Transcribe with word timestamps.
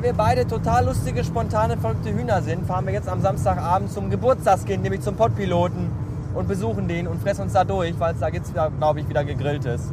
Weil 0.00 0.12
wir 0.12 0.14
beide 0.14 0.46
total 0.46 0.86
lustige, 0.86 1.22
spontane, 1.22 1.76
verrückte 1.76 2.10
Hühner 2.10 2.40
sind, 2.40 2.66
fahren 2.66 2.86
wir 2.86 2.94
jetzt 2.94 3.06
am 3.06 3.20
Samstagabend 3.20 3.92
zum 3.92 4.08
Geburtstagskind, 4.08 4.82
nämlich 4.82 5.02
zum 5.02 5.14
Pottpiloten 5.14 5.90
und 6.34 6.48
besuchen 6.48 6.88
den 6.88 7.06
und 7.06 7.20
fressen 7.20 7.42
uns 7.42 7.52
da 7.52 7.64
durch, 7.64 8.00
weil 8.00 8.14
es 8.14 8.20
da 8.20 8.30
gibt 8.30 8.46
glaube 8.78 9.00
ich, 9.00 9.08
wieder 9.10 9.24
gegrilltes. 9.24 9.92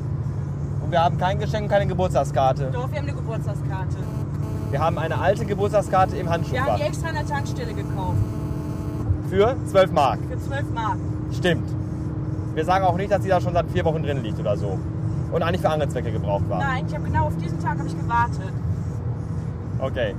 Und 0.82 0.92
wir 0.92 1.04
haben 1.04 1.18
kein 1.18 1.40
Geschenk, 1.40 1.70
keine 1.70 1.88
Geburtstagskarte. 1.88 2.70
Doch, 2.72 2.90
wir 2.90 3.00
haben 3.00 3.06
eine 3.06 3.18
Geburtstagskarte. 3.18 3.98
Wir 4.72 4.80
haben 4.80 4.98
eine 4.98 5.20
alte 5.20 5.46
Geburtstagskarte 5.46 6.16
im 6.16 6.26
Wir 6.28 6.32
haben 6.32 6.78
die 6.78 6.84
extra 6.84 7.10
an 7.10 7.16
der 7.16 7.26
Tankstelle 7.26 7.74
gekauft. 7.74 8.18
Für 9.30 9.58
12 9.66 9.92
Mark. 9.92 10.20
Für 10.30 10.40
12 10.40 10.64
Mark. 10.74 10.98
Stimmt. 11.34 11.70
Wir 12.56 12.64
sagen 12.64 12.86
auch 12.86 12.96
nicht, 12.96 13.12
dass 13.12 13.24
die 13.24 13.28
da 13.28 13.42
schon 13.42 13.52
seit 13.52 13.70
vier 13.72 13.84
Wochen 13.84 14.04
drin 14.04 14.24
liegt 14.24 14.40
oder 14.40 14.56
so. 14.56 14.80
Und 15.34 15.44
eigentlich 15.44 15.60
für 15.60 15.70
andere 15.70 15.90
Zwecke 15.90 16.14
gebraucht 16.14 16.48
war. 16.48 16.60
Nein, 16.60 16.86
ich 16.88 16.96
habe 16.96 17.04
genau 17.04 17.26
auf 17.26 17.36
diesen 17.36 17.60
Tag 17.60 17.78
habe 17.78 17.90
ich 17.90 18.00
gewartet. 18.00 18.54
Okay. 19.80 20.16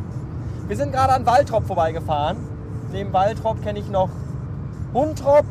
Wir 0.69 0.77
sind 0.77 0.93
gerade 0.93 1.12
an 1.15 1.27
Waltrop 1.27 1.67
vorbeigefahren. 1.67 2.37
Neben 2.93 3.12
Waltrop 3.12 3.62
kenne 3.62 3.79
ich 3.79 3.91
noch 3.91 4.11
Huntrop, 4.95 5.45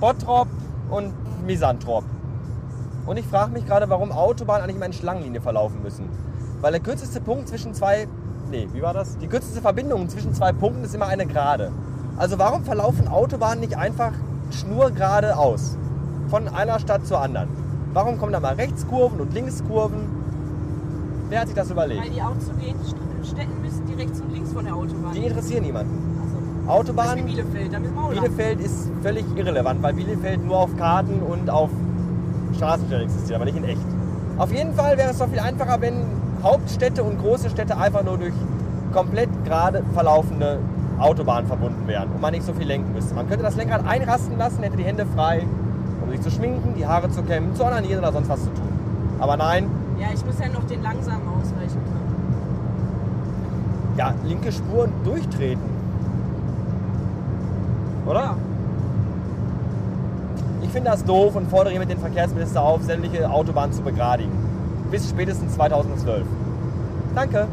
Bottrop 0.00 0.48
und 0.90 1.12
Misantrop. 1.46 2.04
Und 3.06 3.16
ich 3.16 3.26
frage 3.26 3.52
mich 3.52 3.66
gerade, 3.66 3.88
warum 3.88 4.12
Autobahnen 4.12 4.64
eigentlich 4.64 4.76
immer 4.76 4.86
in 4.86 4.92
Schlangenlinie 4.92 5.40
verlaufen 5.40 5.82
müssen. 5.82 6.08
Weil 6.60 6.72
der 6.72 6.80
kürzeste 6.80 7.20
Punkt 7.20 7.48
zwischen 7.48 7.74
zwei. 7.74 8.06
Nee, 8.50 8.68
wie 8.72 8.82
war 8.82 8.92
das? 8.92 9.16
Die 9.18 9.26
kürzeste 9.28 9.60
Verbindung 9.60 10.08
zwischen 10.08 10.34
zwei 10.34 10.52
Punkten 10.52 10.84
ist 10.84 10.94
immer 10.94 11.06
eine 11.06 11.26
Gerade. 11.26 11.70
Also 12.16 12.38
warum 12.38 12.64
verlaufen 12.64 13.08
Autobahnen 13.08 13.60
nicht 13.60 13.76
einfach 13.76 14.12
schnurgeradeaus? 14.50 15.76
Von 16.28 16.48
einer 16.48 16.78
Stadt 16.78 17.06
zur 17.06 17.20
anderen. 17.20 17.48
Warum 17.92 18.18
kommen 18.18 18.32
da 18.32 18.40
mal 18.40 18.54
Rechtskurven 18.54 19.20
und 19.20 19.32
Linkskurven? 19.34 20.00
Wer 21.28 21.40
hat 21.40 21.46
sich 21.48 21.56
das 21.56 21.70
überlegt? 21.70 22.02
Weil 22.04 22.10
die 22.10 22.22
auszugehenden 22.22 22.84
St- 22.86 22.94
Städten 23.24 23.60
müssen 23.62 23.86
die 23.86 23.94
rechts 23.94 24.20
und 24.20 24.32
links 24.32 24.52
von 24.52 24.64
der 24.64 24.74
Autobahn. 24.74 25.12
Die 25.14 25.24
interessieren 25.26 25.62
niemanden. 25.64 26.20
Autobahn, 26.66 27.06
Beispiel 27.06 27.24
Bielefeld, 27.24 27.72
da 27.72 27.78
müssen 27.80 27.94
wir 27.94 28.02
auch 28.02 28.12
lang. 28.12 28.22
Bielefeld 28.22 28.60
ist 28.60 28.90
völlig 29.02 29.24
irrelevant, 29.36 29.82
weil 29.82 29.94
Bielefeld 29.94 30.44
nur 30.44 30.58
auf 30.58 30.76
Karten 30.76 31.20
und 31.22 31.50
auf 31.50 31.70
Straßenstellen 32.56 33.04
existiert, 33.04 33.36
aber 33.36 33.44
nicht 33.44 33.56
in 33.56 33.64
echt. 33.64 33.80
Auf 34.38 34.52
jeden 34.52 34.74
Fall 34.74 34.96
wäre 34.96 35.10
es 35.10 35.18
doch 35.18 35.28
viel 35.28 35.40
einfacher, 35.40 35.80
wenn 35.80 35.94
Hauptstädte 36.42 37.02
und 37.02 37.18
große 37.18 37.50
Städte 37.50 37.76
einfach 37.76 38.04
nur 38.04 38.18
durch 38.18 38.32
komplett 38.92 39.28
gerade 39.44 39.82
verlaufende 39.94 40.58
Autobahnen 40.98 41.46
verbunden 41.46 41.86
wären 41.86 42.08
und 42.10 42.20
man 42.20 42.32
nicht 42.32 42.44
so 42.44 42.52
viel 42.52 42.66
lenken 42.66 42.92
müsste. 42.92 43.14
Man 43.14 43.28
könnte 43.28 43.42
das 43.44 43.56
Lenkrad 43.56 43.86
einrasten 43.86 44.36
lassen, 44.38 44.62
hätte 44.62 44.76
die 44.76 44.84
Hände 44.84 45.06
frei, 45.14 45.46
um 46.04 46.10
sich 46.10 46.20
zu 46.20 46.30
schminken, 46.30 46.74
die 46.76 46.86
Haare 46.86 47.10
zu 47.10 47.22
kämmen, 47.22 47.54
zu 47.54 47.64
onanieren 47.64 48.00
oder 48.00 48.12
sonst 48.12 48.28
was 48.28 48.40
zu 48.40 48.50
tun. 48.50 48.68
Aber 49.18 49.36
nein, 49.36 49.66
Ja, 49.98 50.08
ich 50.14 50.24
muss 50.24 50.38
ja 50.38 50.48
noch 50.48 50.64
den 50.64 50.82
langsamen 50.82 51.26
ausweichen. 51.28 51.80
Ja, 53.96 54.14
linke 54.24 54.52
Spur 54.52 54.84
und 54.84 55.06
durchtreten. 55.06 55.62
Oder? 58.06 58.36
Ich 60.62 60.70
finde 60.70 60.90
das 60.90 61.04
doof 61.04 61.34
und 61.36 61.48
fordere 61.48 61.70
hiermit 61.70 61.90
den 61.90 61.98
Verkehrsminister 61.98 62.62
auf, 62.62 62.82
sämtliche 62.82 63.28
Autobahnen 63.30 63.72
zu 63.72 63.82
begradigen. 63.82 64.30
Bis 64.90 65.08
spätestens 65.08 65.54
2012. 65.54 66.26
Danke. 67.14 67.48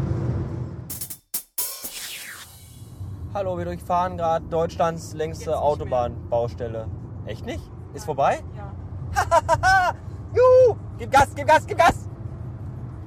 Hallo, 3.33 3.58
wir 3.58 3.65
durchfahren 3.65 4.17
gerade 4.17 4.45
Deutschlands 4.49 5.13
längste. 5.13 5.59
Autobahnbaustelle. 5.59 6.88
Echt 7.25 7.45
nicht? 7.45 7.61
Ist 7.93 8.05
vorbei? 8.05 8.39
Ja. 8.55 8.73
Juhu! 10.33 10.75
Gib 10.98 11.11
Gas, 11.11 11.30
gib 11.36 11.48
Gas, 11.48 11.65
gib 11.67 11.77
Gas! 11.77 12.06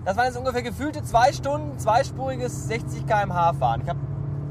Das 0.04 0.16
waren 0.16 0.26
jetzt 0.26 0.38
ungefähr 0.38 0.62
gefühlte 0.62 1.02
zwei 1.02 1.32
Stunden, 1.32 1.78
zweispuriges 1.78 2.68
60 2.68 3.06
km/h 3.06 3.52
fahren. 3.54 3.80
Ich 3.82 3.88
habe 3.88 3.98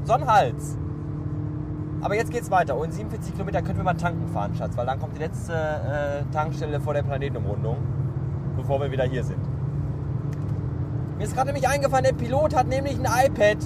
so 0.04 0.12
einen 0.12 0.26
Hals. 0.26 0.78
Aber 2.02 2.14
jetzt 2.14 2.30
geht's 2.30 2.50
weiter. 2.50 2.76
Und 2.76 2.86
in 2.86 2.92
47 2.92 3.34
Kilometer 3.34 3.60
können 3.60 3.76
wir 3.76 3.84
mal 3.84 3.94
tanken 3.94 4.28
fahren, 4.28 4.54
Schatz, 4.54 4.76
weil 4.76 4.86
dann 4.86 5.00
kommt 5.00 5.16
die 5.16 5.20
letzte 5.20 5.52
äh, 5.52 6.32
Tankstelle 6.32 6.80
vor 6.80 6.94
der 6.94 7.02
Planetenumrundung, 7.02 7.76
bevor 8.56 8.80
wir 8.80 8.90
wieder 8.90 9.04
hier 9.04 9.24
sind. 9.24 9.40
Mir 11.18 11.24
ist 11.24 11.34
gerade 11.34 11.48
nämlich 11.48 11.68
eingefallen, 11.68 12.04
der 12.04 12.14
Pilot 12.14 12.54
hat 12.54 12.68
nämlich 12.68 12.98
ein 12.98 13.04
iPad. 13.26 13.58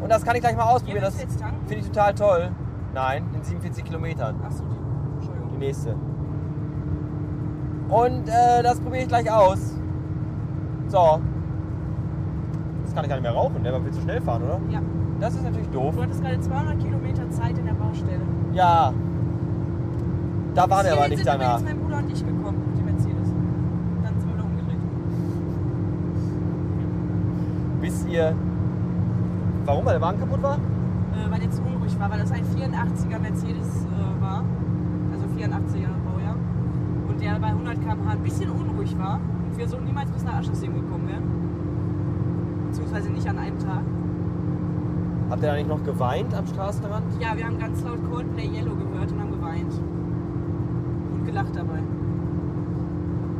Und 0.00 0.08
das 0.08 0.24
kann 0.24 0.36
ich 0.36 0.40
gleich 0.40 0.56
mal 0.56 0.64
ausprobieren. 0.64 1.02
Das 1.02 1.16
finde 1.16 1.76
ich 1.76 1.86
total 1.86 2.14
toll. 2.14 2.50
Nein, 2.94 3.28
in 3.34 3.42
47 3.42 3.84
Kilometern. 3.84 4.40
Achso, 4.42 4.64
die. 4.64 5.16
Entschuldigung. 5.16 5.50
Die 5.50 5.58
nächste. 5.58 5.96
Und 7.88 8.28
äh, 8.28 8.62
das 8.62 8.80
probiere 8.80 9.02
ich 9.02 9.08
gleich 9.08 9.30
aus. 9.30 9.74
So. 10.88 11.20
Jetzt 12.84 12.94
kann 12.94 13.04
ich 13.04 13.10
gar 13.10 13.16
nicht 13.16 13.22
mehr 13.22 13.32
rauchen, 13.32 13.62
der 13.62 13.84
will 13.84 13.92
zu 13.92 14.00
schnell 14.00 14.20
fahren, 14.20 14.42
oder? 14.42 14.60
Ja. 14.70 14.80
Das 15.20 15.34
ist 15.34 15.42
natürlich 15.42 15.68
doof. 15.68 15.94
Du 15.96 16.02
hattest 16.02 16.22
gerade 16.22 16.40
200 16.40 16.78
Kilometer 16.78 17.30
Zeit 17.30 17.58
in 17.58 17.64
der 17.66 17.72
Baustelle. 17.72 18.20
Ja. 18.52 18.92
Da 20.54 20.70
waren 20.70 20.86
wir 20.86 20.92
aber 20.92 21.08
nicht 21.08 21.18
sind 21.18 21.26
danach. 21.26 21.58
jetzt 21.58 21.64
mein 21.64 21.78
Bruder 21.78 21.98
und 21.98 22.12
ich 22.12 22.24
gekommen, 22.24 22.62
mit 22.68 22.78
dem 22.78 22.84
Mercedes. 22.84 23.28
Dann 24.02 24.20
sind 24.20 24.28
wir 24.28 24.34
wieder 24.34 24.44
umgedreht. 24.44 24.78
Bis 27.80 28.06
ihr. 28.06 28.34
Warum? 29.64 29.84
Weil 29.84 29.94
der 29.94 30.02
Wagen 30.02 30.20
kaputt 30.20 30.42
war? 30.42 30.56
Äh, 30.56 31.30
weil 31.30 31.40
der 31.40 31.50
zu 31.50 31.62
unruhig 31.62 31.98
war, 31.98 32.10
weil 32.10 32.20
das 32.20 32.30
ein 32.30 32.44
84er 32.44 33.18
Mercedes 33.18 33.84
äh, 33.84 34.22
war. 34.22 34.44
Also 35.12 35.26
84er 35.26 35.88
Baujahr. 36.04 36.36
Und 37.08 37.20
der 37.20 37.38
bei 37.38 37.48
100 37.48 37.80
km/h 37.80 38.10
ein 38.12 38.22
bisschen 38.22 38.50
unruhig 38.50 38.98
war. 38.98 39.20
Wir 39.66 39.70
so 39.72 39.80
niemals 39.80 40.08
bis 40.12 40.22
nach 40.22 40.34
Aschersleben 40.34 40.76
gekommen 40.76 41.08
wären. 41.08 41.24
Beziehungsweise 42.68 43.10
nicht 43.10 43.28
an 43.28 43.36
einem 43.36 43.58
Tag. 43.58 43.82
Habt 45.28 45.42
ihr 45.42 45.48
da 45.48 45.54
nicht 45.56 45.68
noch 45.68 45.82
geweint 45.82 46.32
am 46.34 46.46
Straßenrand? 46.46 47.04
Ja, 47.20 47.36
wir 47.36 47.44
haben 47.44 47.58
ganz 47.58 47.82
laut 47.82 47.98
Coldplay 48.08 48.46
Yellow 48.46 48.76
gehört 48.76 49.10
und 49.10 49.20
haben 49.20 49.32
geweint. 49.32 49.72
Und 51.14 51.24
gelacht 51.24 51.56
dabei. 51.56 51.80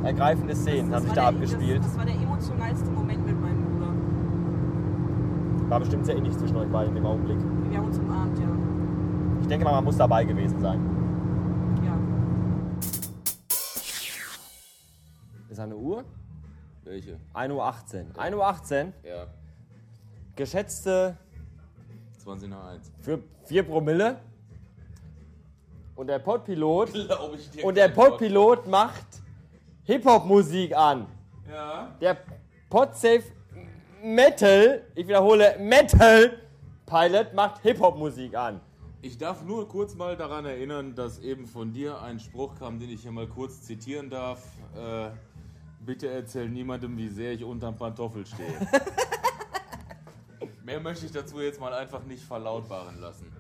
Ergreifende 0.02 0.56
Szenen 0.56 0.92
haben 0.92 1.02
sich 1.04 1.12
da 1.12 1.20
der- 1.20 1.28
abgespielt. 1.28 1.78
Das, 1.78 1.86
das 1.90 1.98
war 1.98 2.04
der 2.06 2.16
emotionalste 2.16 2.90
Moment 2.90 3.24
mit 3.24 3.40
meinem 3.40 3.62
Bruder. 3.62 3.92
War 5.68 5.78
bestimmt 5.78 6.06
sehr 6.06 6.16
ähnlich 6.16 6.36
zwischen 6.36 6.56
euch 6.56 6.68
beiden 6.68 6.92
dem 6.96 7.06
Augenblick. 7.06 7.38
Wir 7.70 7.78
haben 7.78 7.86
uns 7.86 8.00
umarmt, 8.00 8.36
ja. 8.36 8.46
Ich 9.42 9.46
denke 9.46 9.64
mal, 9.64 9.74
man 9.74 9.84
muss 9.84 9.96
dabei 9.96 10.24
gewesen 10.24 10.58
sein. 10.58 10.80
Ist 15.56 15.60
eine 15.60 15.74
Uhr? 15.74 16.04
Welche? 16.84 17.18
1.18 17.32 17.50
Uhr. 17.50 17.64
1.18 17.64 18.86
Uhr. 18.88 18.92
Ja, 19.02 19.26
Geschätzte 20.34 21.16
20 22.18 22.50
nach 22.50 22.72
1. 22.72 22.92
für 23.00 23.20
4 23.44 23.62
Promille. 23.62 24.18
Und 25.94 26.08
der 26.08 26.18
Podpilot 26.18 26.90
und 27.62 27.74
der. 27.74 27.88
Podpilot 27.88 28.66
macht 28.66 29.06
Hip-Hop-Musik 29.84 30.76
an. 30.76 31.06
Ja. 31.50 31.88
Der 32.02 32.18
Podsafe 32.68 33.32
Metal, 34.02 34.82
ich 34.94 35.08
wiederhole, 35.08 35.56
Metal 35.58 36.38
Pilot 36.84 37.32
macht 37.32 37.62
Hip-Hop-Musik 37.62 38.34
an. 38.36 38.60
Ich 39.00 39.16
darf 39.16 39.42
nur 39.42 39.66
kurz 39.68 39.94
mal 39.94 40.18
daran 40.18 40.44
erinnern, 40.44 40.94
dass 40.94 41.18
eben 41.20 41.46
von 41.46 41.72
dir 41.72 42.02
ein 42.02 42.20
Spruch 42.20 42.56
kam, 42.58 42.78
den 42.78 42.90
ich 42.90 43.00
hier 43.00 43.12
mal 43.12 43.26
kurz 43.26 43.62
zitieren 43.62 44.10
darf. 44.10 44.42
Äh, 44.74 45.12
bitte 45.80 46.08
erzähl 46.10 46.48
niemandem, 46.48 46.96
wie 46.96 47.08
sehr 47.08 47.32
ich 47.32 47.44
unterm 47.44 47.76
Pantoffel 47.76 48.26
stehe. 48.26 48.48
Mehr 50.64 50.80
möchte 50.80 51.06
ich 51.06 51.12
dazu 51.12 51.40
jetzt 51.40 51.60
mal 51.60 51.72
einfach 51.72 52.02
nicht 52.04 52.24
verlautbaren 52.24 53.00
lassen. 53.00 53.32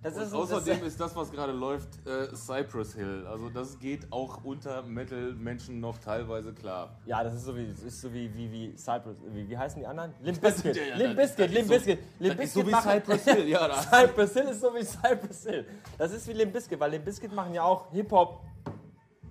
Das 0.00 0.16
ist, 0.18 0.34
außerdem 0.34 0.80
das, 0.80 0.88
ist 0.88 1.00
das, 1.00 1.16
was 1.16 1.32
gerade 1.32 1.52
läuft, 1.52 1.88
äh, 2.06 2.28
Cypress 2.36 2.94
Hill. 2.94 3.26
Also 3.26 3.48
das 3.48 3.78
geht 3.78 4.06
auch 4.12 4.44
unter 4.44 4.82
Metal-Menschen 4.82 5.80
noch 5.80 5.96
teilweise 5.96 6.52
klar. 6.52 6.98
ja, 7.06 7.24
das 7.24 7.36
ist 7.36 7.44
so 7.46 7.56
wie, 7.56 7.66
das 7.68 7.82
ist 7.82 8.02
so 8.02 8.12
wie, 8.12 8.30
wie, 8.36 8.52
wie 8.52 8.76
Cypress, 8.76 9.16
wie, 9.32 9.48
wie 9.48 9.56
heißen 9.56 9.80
die 9.80 9.86
anderen? 9.86 10.12
Limp 10.20 10.38
Bizkit, 10.42 10.76
Ja, 10.76 10.82
ja, 10.82 10.96
Limp 10.96 11.16
das- 11.16 11.34
Bizkit, 11.34 11.46
das 11.46 11.52
Limp 11.54 11.64
ist 11.64 11.68
so- 11.68 11.74
Bizkit, 11.74 11.98
Limp 12.20 12.36
das 12.36 12.44
ist 12.44 12.52
so 12.52 12.60
Bizkit 12.60 12.66
wie 12.66 12.70
machen- 12.70 12.90
Cypress 12.90 13.24
Hill, 13.24 13.48
ja, 13.48 13.68
da- 13.68 13.82
Cypress 13.82 14.32
Hill 14.34 14.42
ist 14.44 14.60
so 14.60 14.74
wie 14.74 14.84
Cypress 14.84 15.42
Hill. 15.46 15.66
Das 15.96 16.12
ist 16.12 16.28
wie 16.28 16.32
Limp 16.34 16.52
Bizkit, 16.52 16.78
weil 16.80 16.90
Limp 16.90 17.04
Bizkit 17.06 17.34
machen 17.34 17.54
ja 17.54 17.62
auch 17.62 17.90
Hip-Hop, 17.90 18.40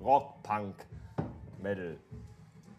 Rock, 0.01 0.41
Punk, 0.41 0.75
Metal, 1.63 1.97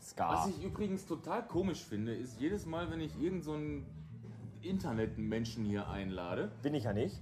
Ska. 0.00 0.28
Was 0.32 0.48
ich 0.48 0.62
übrigens 0.62 1.06
total 1.06 1.42
komisch 1.46 1.82
finde, 1.82 2.14
ist 2.14 2.38
jedes 2.40 2.66
Mal, 2.66 2.90
wenn 2.90 3.00
ich 3.00 3.12
irgendeinen 3.20 3.86
so 4.62 4.68
Internetmenschen 4.68 5.64
hier 5.64 5.88
einlade, 5.88 6.50
Bin 6.62 6.74
ich 6.74 6.84
ja 6.84 6.92
nicht. 6.92 7.20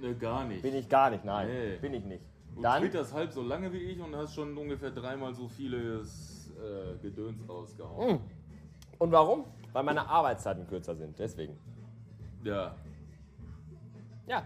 ne, 0.00 0.14
gar 0.14 0.44
nicht. 0.44 0.62
Bin 0.62 0.74
ich 0.74 0.88
gar 0.88 1.10
nicht, 1.10 1.24
nein. 1.24 1.48
Nee. 1.48 1.76
Bin 1.76 1.94
ich 1.94 2.04
nicht. 2.04 2.22
Du 2.54 2.62
Dann, 2.62 2.82
twitterst 2.82 3.12
halb 3.14 3.32
so 3.32 3.42
lange 3.42 3.72
wie 3.72 3.78
ich 3.78 4.00
und 4.00 4.14
hast 4.14 4.34
schon 4.34 4.56
ungefähr 4.56 4.90
dreimal 4.90 5.34
so 5.34 5.48
vieles 5.48 6.50
äh, 6.58 6.96
Gedöns 7.02 7.40
rausgehauen. 7.48 8.20
und 8.98 9.12
warum? 9.12 9.44
Weil 9.72 9.82
meine 9.84 10.06
Arbeitszeiten 10.08 10.66
kürzer 10.66 10.94
sind, 10.96 11.18
deswegen. 11.18 11.56
Ja, 12.44 12.74
Ja, 14.26 14.44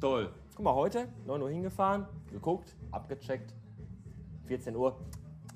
toll. 0.00 0.30
guck 0.54 0.64
mal, 0.64 0.74
heute 0.74 1.08
9 1.26 1.40
Uhr 1.42 1.50
hingefahren, 1.50 2.06
geguckt, 2.30 2.74
abgecheckt. 2.90 3.54
14 4.46 4.74
Uhr, 4.76 4.96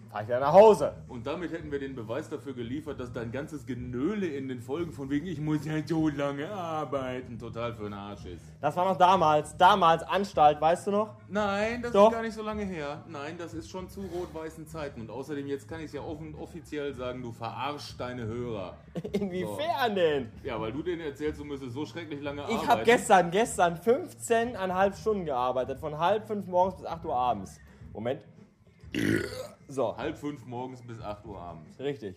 fahre 0.08 0.23
ich 0.23 0.29
wieder 0.29 0.41
nach 0.41 0.53
Hause. 0.53 0.94
Und 1.08 1.26
damit 1.26 1.53
hätten 1.53 1.70
wir 1.70 1.79
den 1.79 1.94
Beweis 1.94 2.29
dafür 2.29 2.55
geliefert, 2.55 3.00
dass 3.00 3.12
dein 3.12 3.32
ganzes 3.32 3.67
Genöle 3.67 4.26
in 4.26 4.49
den 4.49 4.61
Folgen 4.61 4.93
von 4.93 5.11
wegen, 5.11 5.26
ich 5.26 5.41
muss 5.41 5.64
ja 5.64 5.75
so 5.87 6.08
lange 6.08 6.50
arbeiten, 6.50 7.38
total 7.38 7.73
für 7.75 7.85
den 7.85 7.94
Arsch 7.94 8.26
ist. 8.26 8.44
Das 8.61 8.76
war 8.76 8.85
noch 8.85 8.97
damals, 8.97 9.56
damals 9.56 10.03
Anstalt, 10.03 10.61
weißt 10.61 10.87
du 10.87 10.91
noch? 10.93 11.14
Nein, 11.29 11.82
das 11.82 11.93
Doch. 11.93 12.08
ist 12.08 12.14
gar 12.14 12.23
nicht 12.23 12.35
so 12.35 12.43
lange 12.43 12.64
her. 12.64 13.05
Nein, 13.08 13.37
das 13.38 13.55
ist 13.55 13.69
schon 13.69 13.88
zu 13.88 14.00
rot-weißen 14.03 14.67
Zeiten. 14.67 15.00
Und 15.00 15.11
außerdem, 15.11 15.47
jetzt 15.47 15.69
kann 15.69 15.81
ich 15.81 15.87
es 15.87 15.93
ja 15.93 16.03
offen, 16.03 16.35
offiziell 16.35 16.94
sagen, 16.94 17.23
du 17.23 17.32
verarschst 17.32 17.99
deine 17.99 18.26
Hörer. 18.26 18.76
Inwiefern 19.12 19.94
denn? 19.94 20.32
Ja, 20.43 20.61
weil 20.61 20.73
du 20.73 20.82
denen 20.82 21.02
erzählst, 21.02 21.41
du 21.41 21.44
müsstest 21.44 21.73
so 21.73 21.85
schrecklich 21.85 22.20
lange 22.20 22.43
arbeiten. 22.43 22.61
Ich 22.62 22.69
habe 22.69 22.82
gestern, 22.85 23.31
gestern 23.31 23.76
15,5 23.76 25.00
Stunden 25.00 25.25
gearbeitet, 25.25 25.79
von 25.79 25.99
halb 25.99 26.26
fünf 26.26 26.47
morgens 26.47 26.76
bis 26.76 26.87
8 26.87 27.05
Uhr 27.05 27.14
abends. 27.14 27.59
Moment. 27.93 28.23
So, 29.69 29.97
Halb 29.97 30.17
fünf 30.17 30.45
morgens 30.47 30.83
bis 30.83 31.01
8 31.01 31.25
Uhr 31.27 31.41
abends. 31.41 31.79
richtig. 31.79 32.17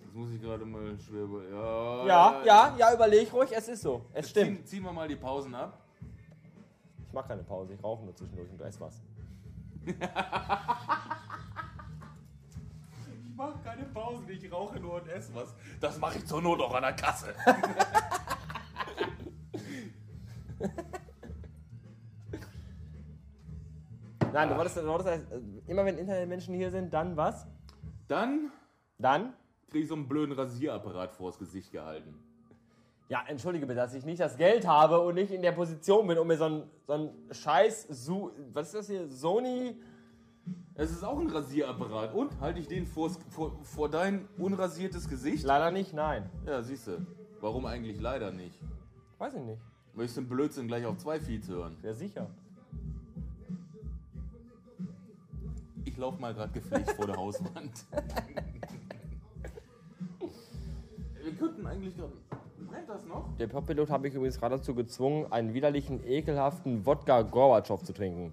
Das 0.00 0.12
muss 0.12 0.30
ich 0.32 0.40
gerade 0.40 0.64
mal 0.64 0.98
schwer 0.98 1.22
über... 1.22 1.42
Ja, 1.48 2.06
Ja, 2.06 2.42
ja, 2.44 2.76
ja, 2.78 2.94
überleg 2.94 3.32
ruhig, 3.32 3.50
es 3.52 3.68
ist 3.68 3.82
so. 3.82 4.04
Es 4.12 4.30
stimmt. 4.30 4.58
Ziehen, 4.58 4.66
ziehen 4.66 4.82
wir 4.84 4.92
mal 4.92 5.08
die 5.08 5.16
Pausen 5.16 5.54
ab. 5.54 5.78
Ich 7.06 7.12
mache 7.12 7.28
keine 7.28 7.42
Pause, 7.44 7.74
ich 7.74 7.82
rauche 7.82 8.04
nur 8.04 8.14
zwischendurch 8.14 8.50
und 8.50 8.60
esse 8.60 8.80
was. 8.80 9.00
Ich 13.26 13.36
mache 13.36 13.58
keine 13.64 13.82
Pausen, 13.86 14.28
ich 14.30 14.52
rauche 14.52 14.78
nur 14.78 14.94
und 15.02 15.08
esse 15.08 15.34
was. 15.34 15.52
Das 15.80 15.98
mache 15.98 16.18
ich 16.18 16.24
zur 16.24 16.40
Not 16.40 16.60
auch 16.60 16.72
an 16.72 16.82
der 16.82 16.92
Kasse. 16.92 17.34
Nein, 24.34 24.48
du 24.48 24.56
wolltest, 24.56 24.76
du 24.76 24.86
wolltest 24.86 25.08
äh, 25.08 25.20
immer 25.68 25.84
wenn 25.84 25.96
Internetmenschen 25.96 26.54
hier 26.54 26.70
sind, 26.70 26.92
dann 26.92 27.16
was? 27.16 27.46
Dann 28.08 28.50
Dann? 28.98 29.32
krieg 29.70 29.82
ich 29.82 29.88
so 29.88 29.94
einen 29.94 30.08
blöden 30.08 30.34
Rasierapparat 30.34 31.12
vors 31.12 31.38
Gesicht 31.38 31.70
gehalten. 31.70 32.14
Ja, 33.08 33.22
entschuldige 33.28 33.64
bitte, 33.64 33.76
dass 33.76 33.94
ich 33.94 34.04
nicht 34.04 34.18
das 34.18 34.36
Geld 34.36 34.66
habe 34.66 34.98
und 35.00 35.14
nicht 35.14 35.30
in 35.30 35.40
der 35.40 35.52
Position 35.52 36.06
bin, 36.08 36.18
um 36.18 36.26
mir 36.26 36.36
so 36.36 36.46
ein, 36.46 36.62
so 36.86 36.92
ein 36.94 37.10
scheiß 37.30 37.86
Su 37.90 38.32
was 38.52 38.68
ist 38.68 38.74
das 38.74 38.86
hier? 38.88 39.08
Sony? 39.08 39.76
Es 40.74 40.90
ist 40.90 41.04
auch 41.04 41.20
ein 41.20 41.30
Rasierapparat. 41.30 42.12
Und 42.12 42.40
halte 42.40 42.58
ich 42.58 42.66
den 42.66 42.86
vors, 42.86 43.16
vor, 43.30 43.56
vor 43.62 43.88
dein 43.88 44.28
unrasiertes 44.38 45.08
Gesicht? 45.08 45.44
Leider 45.44 45.70
nicht, 45.70 45.92
nein. 45.92 46.28
Ja, 46.44 46.60
siehst 46.60 46.88
du. 46.88 47.06
Warum 47.40 47.66
eigentlich 47.66 48.00
leider 48.00 48.32
nicht? 48.32 48.58
Weiß 49.18 49.34
ich 49.34 49.42
nicht. 49.42 49.62
Möchtest 49.92 50.16
du 50.16 50.22
den 50.22 50.28
Blödsinn 50.28 50.66
gleich 50.66 50.84
auf 50.86 50.96
zwei 50.98 51.20
Feeds 51.20 51.48
hören? 51.48 51.76
Wer 51.82 51.94
sicher. 51.94 52.28
Ich 55.84 55.96
laufe 55.96 56.20
mal 56.20 56.34
gerade 56.34 56.52
gepflegt 56.52 56.90
vor 56.92 57.06
der 57.06 57.16
Hauswand. 57.16 57.84
Wir 61.22 61.32
könnten 61.32 61.66
eigentlich 61.66 61.96
gerade. 61.96 62.12
Brennt 62.68 62.88
das 62.88 63.04
noch? 63.06 63.36
Der 63.38 63.46
Popilot 63.46 63.90
habe 63.90 64.08
ich 64.08 64.14
übrigens 64.14 64.38
gerade 64.38 64.56
dazu 64.56 64.74
gezwungen, 64.74 65.30
einen 65.30 65.54
widerlichen, 65.54 66.04
ekelhaften 66.06 66.84
Wodka 66.86 67.22
Gorbatschow 67.22 67.82
zu 67.82 67.92
trinken. 67.92 68.32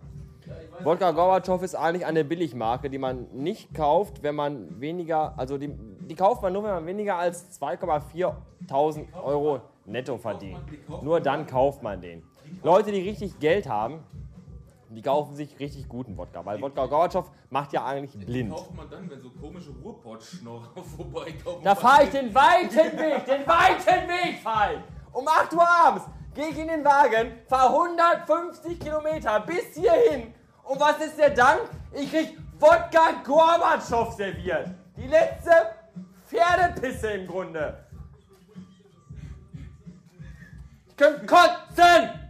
Wodka 0.83 1.11
Gorbatschow 1.11 1.61
ist 1.61 1.75
eigentlich 1.75 2.05
eine 2.05 2.23
Billigmarke, 2.23 2.89
die 2.89 2.97
man 2.97 3.27
nicht 3.33 3.73
kauft, 3.73 4.23
wenn 4.23 4.35
man 4.35 4.79
weniger, 4.79 5.37
also 5.37 5.57
die, 5.57 5.69
die 5.69 6.15
kauft 6.15 6.41
man 6.41 6.53
nur, 6.53 6.63
wenn 6.63 6.71
man 6.71 6.85
weniger 6.85 7.17
als 7.17 7.61
2,4.000 7.61 9.13
Euro 9.23 9.61
netto 9.85 10.17
verdient. 10.17 10.59
Nur 11.01 11.19
dann 11.19 11.45
kauft 11.45 11.83
man 11.83 12.01
den. 12.01 12.23
Leute, 12.63 12.91
die 12.91 13.01
richtig 13.01 13.39
Geld 13.39 13.69
haben, 13.69 13.99
die 14.95 15.01
kaufen 15.01 15.35
sich 15.35 15.57
richtig 15.59 15.87
guten 15.87 16.17
Wodka, 16.17 16.45
weil 16.45 16.61
Wodka 16.61 16.85
Gorbatschow 16.85 17.29
macht 17.49 17.71
ja 17.73 17.85
eigentlich 17.85 18.25
blind. 18.25 18.51
Kauft 18.51 18.75
man 18.75 18.89
dann, 18.89 19.09
wenn 19.09 19.21
so 19.21 19.29
komische 19.29 19.71
Ruhrpott-Schnorrer 19.71 20.83
vorbeikommen? 20.97 21.63
Da 21.63 21.75
fahre 21.75 22.03
ich 22.03 22.09
den 22.09 22.33
weiten 22.33 22.97
Weg, 22.97 23.25
den 23.25 23.47
weiten 23.47 24.07
Weg 24.07 24.39
fahre 24.43 24.73
ich. 24.73 24.79
Um 25.13 25.27
8 25.27 25.53
Uhr 25.53 25.67
abends 25.67 26.05
gehe 26.33 26.49
ich 26.49 26.57
in 26.57 26.67
den 26.67 26.83
Wagen, 26.83 27.31
fahre 27.47 27.73
150 27.73 28.79
Kilometer 28.79 29.39
bis 29.41 29.75
hierhin. 29.75 30.33
Und 30.63 30.79
was 30.79 30.99
ist 30.99 31.17
der 31.17 31.31
Dank? 31.31 31.69
Ich 31.93 32.11
krieg 32.11 32.37
Wodka 32.59 33.23
Gorbatschow 33.25 34.13
serviert. 34.13 34.69
Die 34.95 35.07
letzte 35.07 35.51
Pferdepisse 36.25 37.11
im 37.11 37.27
Grunde. 37.27 37.85
Ich 40.87 40.95
könnte 40.97 41.25
kotzen! 41.25 42.20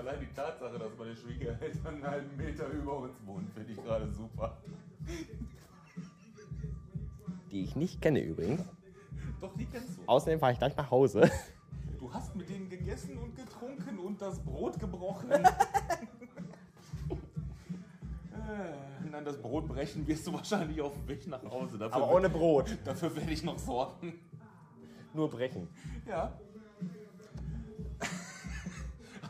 Allein 0.00 0.18
die 0.20 0.32
Tatsache, 0.34 0.78
dass 0.78 0.96
meine 0.98 1.14
Schwiegereltern 1.14 1.94
einen 1.96 2.06
halben 2.06 2.34
Meter 2.38 2.68
über 2.68 3.00
uns 3.00 3.14
wohnen, 3.26 3.50
finde 3.54 3.70
ich 3.72 3.84
gerade 3.84 4.10
super. 4.10 4.56
Die 7.50 7.62
ich 7.64 7.76
nicht 7.76 8.00
kenne 8.00 8.20
übrigens. 8.20 8.62
Doch, 9.42 9.54
die 9.58 9.66
kennst 9.66 9.98
du. 9.98 10.02
Außerdem 10.06 10.40
fahre 10.40 10.52
ich 10.52 10.58
gleich 10.58 10.74
nach 10.74 10.90
Hause. 10.90 11.30
Du 11.98 12.10
hast 12.14 12.34
mit 12.34 12.48
denen 12.48 12.70
gegessen 12.70 13.18
und 13.18 13.36
getrunken 13.36 13.98
und 13.98 14.22
das 14.22 14.40
Brot 14.40 14.78
gebrochen. 14.78 15.30
Äh, 18.32 19.08
Nein, 19.10 19.24
das 19.24 19.40
Brot 19.40 19.68
brechen 19.68 20.04
wirst 20.08 20.26
du 20.26 20.32
wahrscheinlich 20.32 20.80
auf 20.80 20.94
dem 20.94 21.06
Weg 21.06 21.24
nach 21.28 21.42
Hause. 21.44 21.78
Dafür, 21.78 21.94
Aber 22.02 22.14
ohne 22.14 22.28
Brot. 22.28 22.76
dafür 22.84 23.14
werde 23.14 23.30
ich 23.30 23.44
noch 23.44 23.58
sorgen. 23.58 24.14
Nur 25.12 25.28
brechen. 25.30 25.68
Ja. 26.08 26.32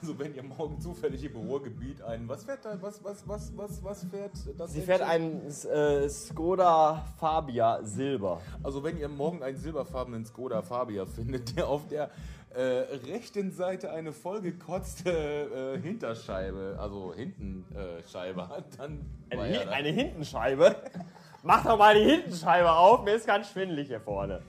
Also 0.00 0.18
wenn 0.18 0.34
ihr 0.34 0.42
morgen 0.42 0.80
zufällig 0.80 1.22
im 1.24 1.36
Ruhrgebiet 1.36 2.00
ein, 2.02 2.26
was 2.28 2.44
fährt 2.44 2.64
da, 2.64 2.80
was, 2.80 3.04
was, 3.04 3.26
was, 3.28 3.52
was, 3.56 3.84
was 3.84 4.04
fährt 4.04 4.32
das? 4.56 4.72
Sie 4.72 4.80
fährt 4.80 5.02
einen 5.02 5.46
äh, 5.46 6.08
Skoda 6.08 7.04
Fabia 7.18 7.80
Silber. 7.82 8.40
Also 8.62 8.82
wenn 8.82 8.96
ihr 8.98 9.08
morgen 9.08 9.42
einen 9.42 9.58
silberfarbenen 9.58 10.24
Skoda 10.24 10.62
Fabia 10.62 11.04
findet, 11.04 11.54
der 11.56 11.68
auf 11.68 11.86
der 11.88 12.10
äh, 12.54 12.60
rechten 13.06 13.52
Seite 13.52 13.90
eine 13.92 14.12
vollgekotzte 14.12 15.10
äh, 15.76 15.80
Hinterscheibe, 15.80 16.76
also 16.80 17.12
Hintenscheibe 17.14 18.48
hat, 18.48 18.64
dann 18.78 19.00
Eine, 19.28 19.42
Hi- 19.42 19.66
eine 19.68 19.88
Hintenscheibe? 19.90 20.76
Mach 21.42 21.62
doch 21.64 21.76
mal 21.78 21.94
die 21.94 22.04
Hintenscheibe 22.10 22.72
auf, 22.72 23.04
mir 23.04 23.14
ist 23.16 23.26
ganz 23.26 23.50
schwindelig 23.50 23.88
hier 23.88 24.00
vorne. 24.00 24.40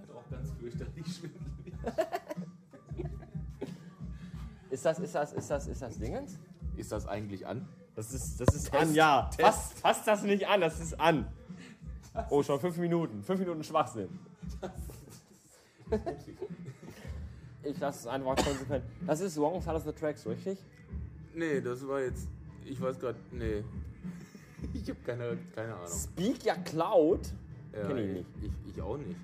hat 0.00 0.16
auch 0.16 0.30
ganz 0.30 0.50
fürchterlich 0.58 1.06
schwindelig. 1.06 1.74
Ist 4.70 4.84
das, 4.84 4.98
ist 4.98 5.14
das, 5.14 5.32
ist 5.32 5.50
das, 5.50 5.66
ist 5.66 5.82
das 5.82 5.98
Dingens? 5.98 6.38
Ist 6.76 6.92
das 6.92 7.06
eigentlich 7.06 7.46
an? 7.46 7.68
Das 7.94 8.12
ist, 8.12 8.40
das 8.40 8.54
ist 8.54 8.70
Test, 8.70 8.74
an, 8.74 8.94
ja. 8.94 9.28
Test. 9.36 9.40
Fass, 9.40 9.72
fass 9.74 10.04
das 10.04 10.22
nicht 10.22 10.46
an, 10.46 10.60
das 10.60 10.80
ist 10.80 10.98
an. 10.98 11.26
Oh, 12.30 12.42
schon 12.42 12.58
fünf 12.60 12.76
Minuten. 12.76 13.22
Fünf 13.22 13.40
Minuten 13.40 13.62
Schwachsinn. 13.64 14.08
Ich 17.62 17.78
lasse 17.78 18.00
es 18.00 18.06
einfach 18.06 18.36
konsequent. 18.36 18.84
Das 19.06 19.20
ist 19.20 19.38
Wrong 19.38 19.60
Side 19.60 19.74
of 19.74 19.84
the 19.84 19.92
Tracks, 19.92 20.26
richtig? 20.26 20.58
Nee, 21.34 21.60
das 21.60 21.86
war 21.86 22.00
jetzt, 22.00 22.26
ich 22.64 22.80
weiß 22.80 22.98
gerade, 22.98 23.18
nee. 23.32 23.62
Ich 24.72 24.88
habe 24.88 25.00
keine, 25.04 25.38
keine 25.54 25.74
Ahnung. 25.74 25.88
Speak 25.88 26.44
ja 26.44 26.54
Cloud. 26.56 27.20
Ja, 27.72 27.86
Kenn 27.86 27.98
ich 27.98 28.12
nicht. 28.12 28.26
Ich, 28.42 28.74
ich 28.74 28.82
auch 28.82 28.96
nicht. 28.96 29.16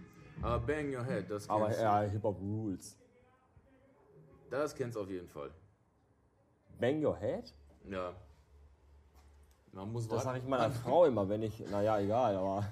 Aber 0.42 0.58
Bang 0.60 0.94
Your 0.94 1.04
Head, 1.04 1.30
das 1.30 1.48
Aber 1.48 1.76
ja, 1.76 2.02
Hip-Hop 2.02 2.38
Rules. 2.40 2.96
Das 4.56 4.74
kennst 4.74 4.96
du 4.96 5.02
auf 5.02 5.10
jeden 5.10 5.28
Fall. 5.28 5.50
Bang 6.80 7.04
Your 7.04 7.16
Head? 7.18 7.52
Ja. 7.90 8.14
Man 9.72 9.92
muss 9.92 10.08
Das 10.08 10.22
sage 10.22 10.38
ich 10.38 10.44
meiner 10.44 10.70
Frau 10.70 11.04
immer, 11.04 11.28
wenn 11.28 11.42
ich. 11.42 11.60
Naja, 11.70 11.98
egal, 11.98 12.36
aber. 12.36 12.64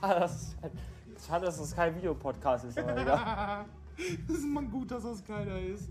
Schade, 0.00 0.20
dass 0.20 0.32
es, 0.32 0.56
schade, 1.26 1.46
dass 1.46 1.58
es 1.58 1.76
kein 1.76 1.94
Videopodcast 1.94 2.64
ist, 2.64 2.78
aber 2.78 2.96
egal. 2.96 3.66
Das 4.26 4.38
ist 4.38 4.46
mal 4.46 4.64
gut, 4.64 4.90
dass 4.90 5.04
das 5.04 5.22
keiner 5.24 5.60
ist. 5.60 5.88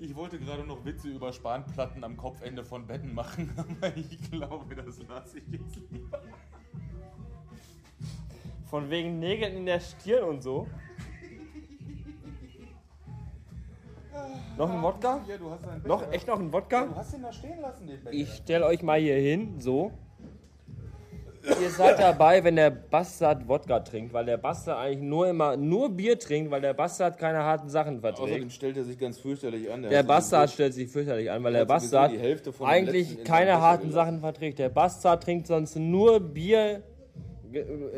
Ich 0.00 0.14
wollte 0.14 0.38
gerade 0.38 0.64
noch 0.64 0.84
Witze 0.84 1.08
über 1.08 1.32
Spanplatten 1.32 2.04
am 2.04 2.16
Kopfende 2.16 2.64
von 2.64 2.86
Betten 2.86 3.14
machen, 3.14 3.50
aber 3.56 3.96
ich 3.96 4.30
glaube, 4.30 4.74
das 4.74 4.98
lasse 5.08 5.38
ich 5.38 5.44
jetzt 5.50 5.76
lieber. 5.90 6.20
Von 8.66 8.90
wegen 8.90 9.18
Nägeln 9.18 9.56
in 9.56 9.66
der 9.66 9.80
Stirn 9.80 10.28
und 10.28 10.42
so. 10.42 10.66
Noch 14.56 14.70
ein 14.70 14.82
Wodka? 14.82 15.24
Ja, 15.26 15.36
du 15.36 15.88
Noch, 15.88 16.12
echt 16.12 16.26
noch 16.28 16.38
ein 16.38 16.46
Du 16.46 16.52
Wodka? 16.52 16.88
hast 16.94 17.14
ihn 17.14 17.22
da 17.22 17.32
stehen 17.32 17.60
lassen, 17.60 17.86
den 17.86 18.02
Becher. 18.04 18.16
Ich 18.16 18.34
stelle 18.34 18.66
euch 18.66 18.82
mal 18.82 19.00
hier 19.00 19.16
hin, 19.16 19.60
so. 19.60 19.92
Ihr 21.44 21.70
seid 21.70 21.98
dabei, 21.98 22.42
wenn 22.42 22.56
der 22.56 22.70
Bastard 22.70 23.46
Wodka 23.48 23.80
trinkt, 23.80 24.12
weil 24.12 24.24
der 24.24 24.36
Bastard 24.36 24.78
eigentlich 24.78 25.02
nur 25.02 25.28
immer 25.28 25.56
nur 25.56 25.90
Bier 25.90 26.18
trinkt, 26.18 26.50
weil 26.50 26.60
der 26.60 26.74
Bastard 26.74 27.18
keine 27.18 27.38
harten 27.38 27.68
Sachen 27.68 27.98
Außerdem 27.98 28.16
verträgt. 28.16 28.52
stellt 28.52 28.76
er 28.76 28.84
sich 28.84 28.98
ganz 28.98 29.18
fürchterlich 29.18 29.70
an. 29.70 29.82
Der 29.82 29.98
hat 30.00 30.06
Bastard 30.06 30.50
stellt 30.50 30.74
sich 30.74 30.88
fürchterlich 30.88 31.30
an, 31.30 31.42
weil 31.42 31.52
der 31.52 31.66
sowieso 31.66 31.96
Bastard 31.96 32.12
eigentlich 32.62 33.24
keine 33.24 33.60
harten 33.60 33.90
Sachen 33.90 34.20
verträgt. 34.20 34.58
Der 34.58 34.68
Bastard 34.68 35.22
trinkt 35.22 35.46
sonst 35.46 35.76
nur 35.76 36.20
Bier, 36.20 36.82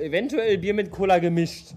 eventuell 0.00 0.58
Bier 0.58 0.74
mit 0.74 0.90
Cola 0.90 1.18
gemischt. 1.18 1.74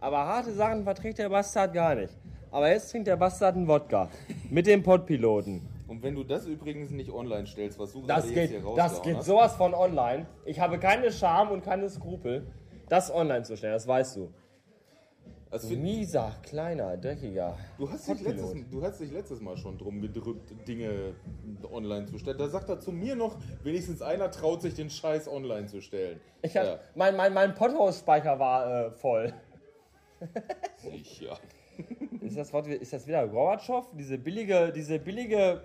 Aber 0.00 0.18
harte 0.18 0.52
Sachen 0.52 0.84
verträgt 0.84 1.18
der 1.18 1.28
Bastard 1.28 1.72
gar 1.74 1.94
nicht. 1.94 2.12
Aber 2.50 2.70
jetzt 2.70 2.90
trinkt 2.90 3.06
der 3.06 3.16
Bastard 3.16 3.56
einen 3.56 3.66
Wodka 3.66 4.08
mit 4.50 4.66
dem 4.66 4.82
Podpiloten. 4.82 5.71
Und 5.92 6.02
wenn 6.02 6.14
du 6.14 6.24
das 6.24 6.46
übrigens 6.46 6.90
nicht 6.90 7.12
online 7.12 7.46
stellst, 7.46 7.78
was 7.78 7.92
du 7.92 8.00
Das 8.06 8.24
gerade 8.24 8.28
jetzt 8.28 8.34
geht, 8.34 8.50
hier 8.50 8.60
das 8.60 8.92
rausgehauen 8.92 9.02
geht 9.02 9.16
hast, 9.18 9.26
sowas 9.26 9.56
von 9.56 9.74
online. 9.74 10.26
Ich 10.46 10.58
habe 10.58 10.78
keine 10.78 11.12
Scham 11.12 11.50
und 11.50 11.62
keine 11.62 11.90
Skrupel, 11.90 12.46
das 12.88 13.14
online 13.14 13.42
zu 13.42 13.58
stellen, 13.58 13.74
das 13.74 13.86
weißt 13.86 14.16
du. 14.16 14.32
also 15.50 15.68
für, 15.68 15.76
Mieser, 15.76 16.34
kleiner, 16.44 16.96
dreckiger. 16.96 17.58
du, 17.76 17.90
hast 17.90 18.08
dich 18.08 18.22
letztes, 18.22 18.54
du 18.70 18.82
hast 18.82 19.00
dich 19.00 19.12
letztes 19.12 19.42
Mal 19.42 19.58
schon 19.58 19.76
drum 19.76 20.00
gedrückt, 20.00 20.54
Dinge 20.66 21.12
online 21.70 22.06
zu 22.06 22.16
stellen. 22.16 22.38
Da 22.38 22.48
sagt 22.48 22.70
er 22.70 22.80
zu 22.80 22.90
mir 22.90 23.14
noch, 23.14 23.36
wenigstens 23.62 24.00
einer 24.00 24.30
traut 24.30 24.62
sich 24.62 24.72
den 24.72 24.88
Scheiß 24.88 25.28
online 25.28 25.66
zu 25.66 25.82
stellen. 25.82 26.18
Ich 26.40 26.56
hab, 26.56 26.80
mein 26.94 27.14
mein, 27.16 27.34
mein 27.34 27.54
Podhost-Speicher 27.54 28.38
war 28.38 28.86
äh, 28.86 28.90
voll. 28.92 29.34
sicher. 30.78 31.36
Ist 32.22 32.38
das, 32.38 32.50
Wort, 32.54 32.66
ist 32.68 32.92
das 32.94 33.06
wieder 33.06 33.26
Gorbatschow? 33.28 33.84
Diese 33.94 34.16
billige, 34.16 34.72
diese 34.72 34.98
billige 34.98 35.62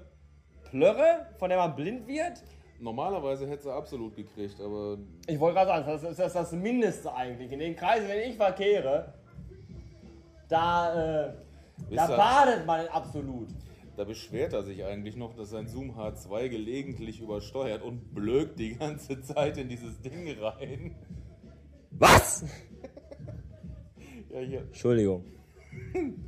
Plörre, 0.70 1.28
von 1.38 1.50
der 1.50 1.58
man 1.58 1.76
blind 1.76 2.08
wird? 2.08 2.44
Normalerweise 2.80 3.48
hätte 3.48 3.70
er 3.70 3.76
absolut 3.76 4.16
gekriegt, 4.16 4.60
aber 4.62 4.98
Ich 5.26 5.40
wollte 5.40 5.56
gerade 5.56 5.84
sagen, 5.84 5.86
das 5.86 6.04
ist, 6.12 6.20
das 6.20 6.34
das 6.34 6.52
Mindeste 6.52 7.14
eigentlich. 7.14 7.52
In 7.52 7.60
den 7.60 7.76
Kreisen, 7.76 8.08
wenn 8.08 8.30
ich 8.30 8.36
verkehre, 8.36 9.14
da, 10.48 11.26
äh, 11.28 11.34
da 11.90 12.08
badet 12.08 12.66
man 12.66 12.82
in 12.82 12.88
absolut. 12.90 13.48
da 13.96 14.04
beschwert 14.04 14.54
er 14.54 14.64
sich 14.64 14.86
eigentlich 14.86 15.16
noch, 15.16 15.34
dass 15.36 15.50
sein 15.50 15.68
Zoom 15.68 15.92
H2 15.98 16.50
gelegentlich 16.50 17.20
übersteuert 17.20 17.82
und 17.82 18.14
blökt 18.14 18.60
die 18.60 18.76
ganze 18.76 19.22
Zeit 19.24 19.58
in 19.58 19.70
dieses 19.70 20.00
Ding 20.02 20.38
rein. 20.40 20.96
Was? 21.92 22.46
Ja, 24.30 24.40
hier. 24.40 24.60
Entschuldigung. 24.60 25.24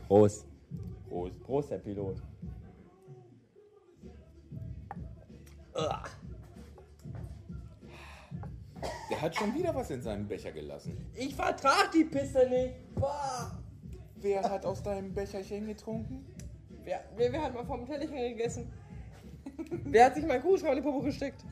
Prost. 0.08 0.48
Prost. 1.08 1.44
Prost, 1.44 1.72
der 1.72 1.78
Pilot. 1.78 2.16
Der 9.10 9.22
hat 9.22 9.36
schon 9.36 9.54
wieder 9.54 9.74
was 9.76 9.90
in 9.90 10.02
seinem 10.02 10.28
Becher 10.28 10.52
gelassen. 10.52 10.98
Ich 11.16 11.36
vertrag 11.36 11.92
die 11.92 12.06
Pisse 12.06 12.48
nicht. 12.48 12.96
Boah. 12.96 13.52
Wer 14.16 14.44
hat 14.44 14.66
aus 14.66 14.84
deinem 14.84 15.14
Becherchen 15.14 15.68
getrunken? 15.68 16.26
Wer, 16.84 17.04
wer, 17.16 17.32
wer 17.32 17.42
hat 17.42 17.54
mal 17.54 17.66
vom 17.66 17.86
Tellerchen 17.86 18.16
gegessen? 18.16 18.72
wer 19.86 20.06
hat 20.06 20.16
sich 20.16 20.26
mein 20.26 20.42
Kuhschrauber 20.42 20.74
in 20.74 20.78
die 20.78 20.82
Popo 20.82 21.02
gesteckt? 21.02 21.44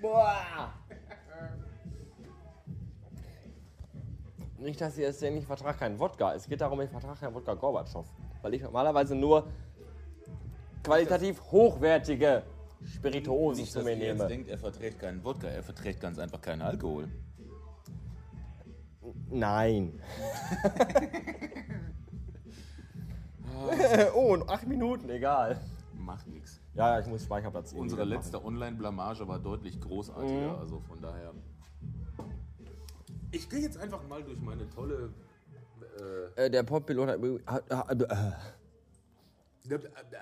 Boah. 0.00 0.72
Nicht, 4.58 4.80
dass 4.80 4.98
ihr 4.98 5.08
es 5.08 5.18
denkt, 5.18 5.40
ich 5.40 5.46
vertrage 5.46 5.78
keinen 5.78 5.98
Wodka. 5.98 6.34
Es 6.34 6.46
geht 6.46 6.60
darum, 6.60 6.80
ich 6.82 6.90
vertrage 6.90 7.18
keinen 7.18 7.34
Wodka 7.34 7.54
Gorbatschow. 7.54 8.06
Weil 8.42 8.54
ich 8.54 8.62
normalerweise 8.62 9.14
nur 9.14 9.48
qualitativ 10.82 11.40
hochwertige 11.50 12.42
Spirituosen 12.84 13.62
Nicht, 13.62 13.72
zu 13.72 13.78
dass 13.78 13.84
mir 13.84 13.92
ihr 13.94 14.06
jetzt 14.06 14.16
nehme. 14.18 14.28
denkt, 14.28 14.48
er 14.48 14.58
verträgt 14.58 14.98
keinen 15.00 15.22
Wodka, 15.24 15.48
er 15.48 15.62
verträgt 15.62 16.00
ganz 16.00 16.18
einfach 16.18 16.40
keinen 16.40 16.62
Alkohol. 16.62 17.08
Nein. 19.28 20.00
oh, 24.14 24.34
in 24.34 24.48
acht 24.48 24.66
Minuten, 24.66 25.08
egal. 25.10 25.60
Macht 25.98 26.26
nichts. 26.28 26.60
Ja, 26.74 26.94
ja, 26.94 27.00
ich 27.00 27.06
muss 27.06 27.24
Speicherplatz 27.24 27.72
Unsere 27.72 28.02
irgendwie 28.02 28.16
letzte 28.16 28.44
Online-Blamage 28.44 29.26
war 29.28 29.38
deutlich 29.38 29.80
großartiger, 29.80 30.58
also 30.58 30.80
von 30.80 31.00
daher. 31.02 31.32
Ich 33.32 33.48
gehe 33.48 33.60
jetzt 33.60 33.78
einfach 33.78 34.06
mal 34.08 34.22
durch 34.22 34.40
meine 34.40 34.68
tolle. 34.70 35.10
Äh, 36.36 36.46
Äh, 36.46 36.50
der 36.50 36.62
Podpilot 36.62 37.08
hat. 37.08 37.20
hat- 37.46 37.70
hat- 37.88 38.02
äh. 38.02 38.32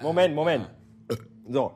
Moment, 0.02 0.34
Moment. 0.34 0.70
So. 1.48 1.72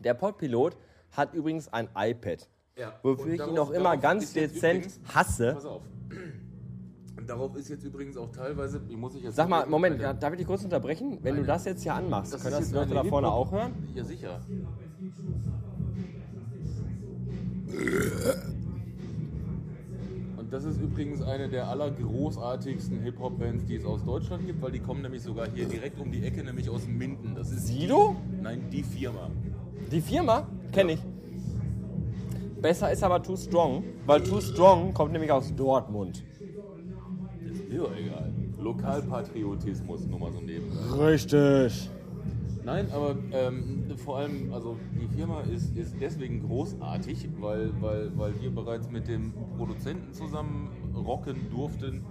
Der 0.00 0.14
Podpilot 0.14 0.76
hat 1.12 1.34
übrigens 1.34 1.72
ein 1.72 1.88
iPad. 1.96 2.48
Ja, 2.76 2.92
Wofür 3.02 3.32
ich 3.32 3.40
ihn 3.40 3.54
noch 3.54 3.70
immer 3.70 3.96
ganz 3.96 4.32
dezent 4.32 4.86
übrigens- 4.86 5.00
hasse. 5.14 5.52
Pass 5.54 5.64
auf. 5.64 5.82
Und 7.16 7.28
darauf 7.28 7.56
ist 7.56 7.68
jetzt 7.68 7.84
übrigens 7.84 8.16
auch 8.16 8.30
teilweise, 8.30 8.80
wie 8.88 8.96
muss 8.96 9.14
ich 9.16 9.24
jetzt 9.24 9.34
Sag 9.36 9.48
mal, 9.48 9.66
Moment, 9.66 10.00
eine- 10.02 10.14
darf 10.18 10.32
ich 10.32 10.38
dich 10.38 10.46
kurz 10.46 10.62
unterbrechen? 10.64 11.18
Wenn 11.22 11.36
du 11.36 11.42
das 11.44 11.64
jetzt 11.64 11.82
hier 11.82 11.94
anmachst, 11.94 12.32
Das 12.32 12.42
können 12.42 12.56
das 12.56 12.68
die 12.68 12.74
Leute 12.74 12.94
da 12.94 13.02
vorne 13.04 13.28
auch 13.28 13.50
hören? 13.50 13.72
Ja, 13.94 14.04
sicher. 14.04 14.40
Das 20.50 20.64
ist 20.64 20.80
übrigens 20.80 21.20
eine 21.20 21.48
der 21.48 21.68
allergroßartigsten 21.68 23.00
Hip-Hop-Bands, 23.02 23.66
die 23.66 23.76
es 23.76 23.84
aus 23.84 24.02
Deutschland 24.02 24.46
gibt, 24.46 24.62
weil 24.62 24.72
die 24.72 24.80
kommen 24.80 25.02
nämlich 25.02 25.22
sogar 25.22 25.46
hier 25.50 25.66
direkt 25.66 26.00
um 26.00 26.10
die 26.10 26.22
Ecke, 26.24 26.42
nämlich 26.42 26.70
aus 26.70 26.86
Minden. 26.86 27.34
Das 27.34 27.50
ist 27.50 27.66
Sido? 27.66 28.16
Die, 28.32 28.42
nein, 28.42 28.62
die 28.72 28.82
Firma. 28.82 29.30
Die 29.92 30.00
Firma? 30.00 30.46
Kenne 30.72 30.92
ich. 30.92 31.00
Besser 32.62 32.90
ist 32.90 33.04
aber 33.04 33.22
Too 33.22 33.36
Strong, 33.36 33.84
weil 34.06 34.22
Too 34.22 34.40
Strong 34.40 34.94
kommt 34.94 35.12
nämlich 35.12 35.30
aus 35.30 35.54
Dortmund. 35.54 36.24
Ist 37.44 37.68
mir 37.68 37.78
doch 37.78 37.94
egal. 37.94 38.32
Lokalpatriotismus, 38.58 40.06
nur 40.06 40.18
mal 40.18 40.32
so 40.32 40.40
nebenbei. 40.40 41.10
Richtig. 41.10 41.90
Nein, 42.68 42.88
aber 42.92 43.16
ähm, 43.32 43.84
vor 43.96 44.18
allem, 44.18 44.52
also 44.52 44.76
die 45.00 45.08
Firma 45.16 45.40
ist, 45.40 45.74
ist 45.74 45.96
deswegen 46.02 46.46
großartig, 46.46 47.26
weil, 47.40 47.70
weil, 47.80 48.10
weil 48.14 48.38
wir 48.42 48.50
bereits 48.50 48.90
mit 48.90 49.08
dem 49.08 49.32
Produzenten 49.56 50.12
zusammen 50.12 50.68
rocken 50.94 51.48
durften. 51.50 52.04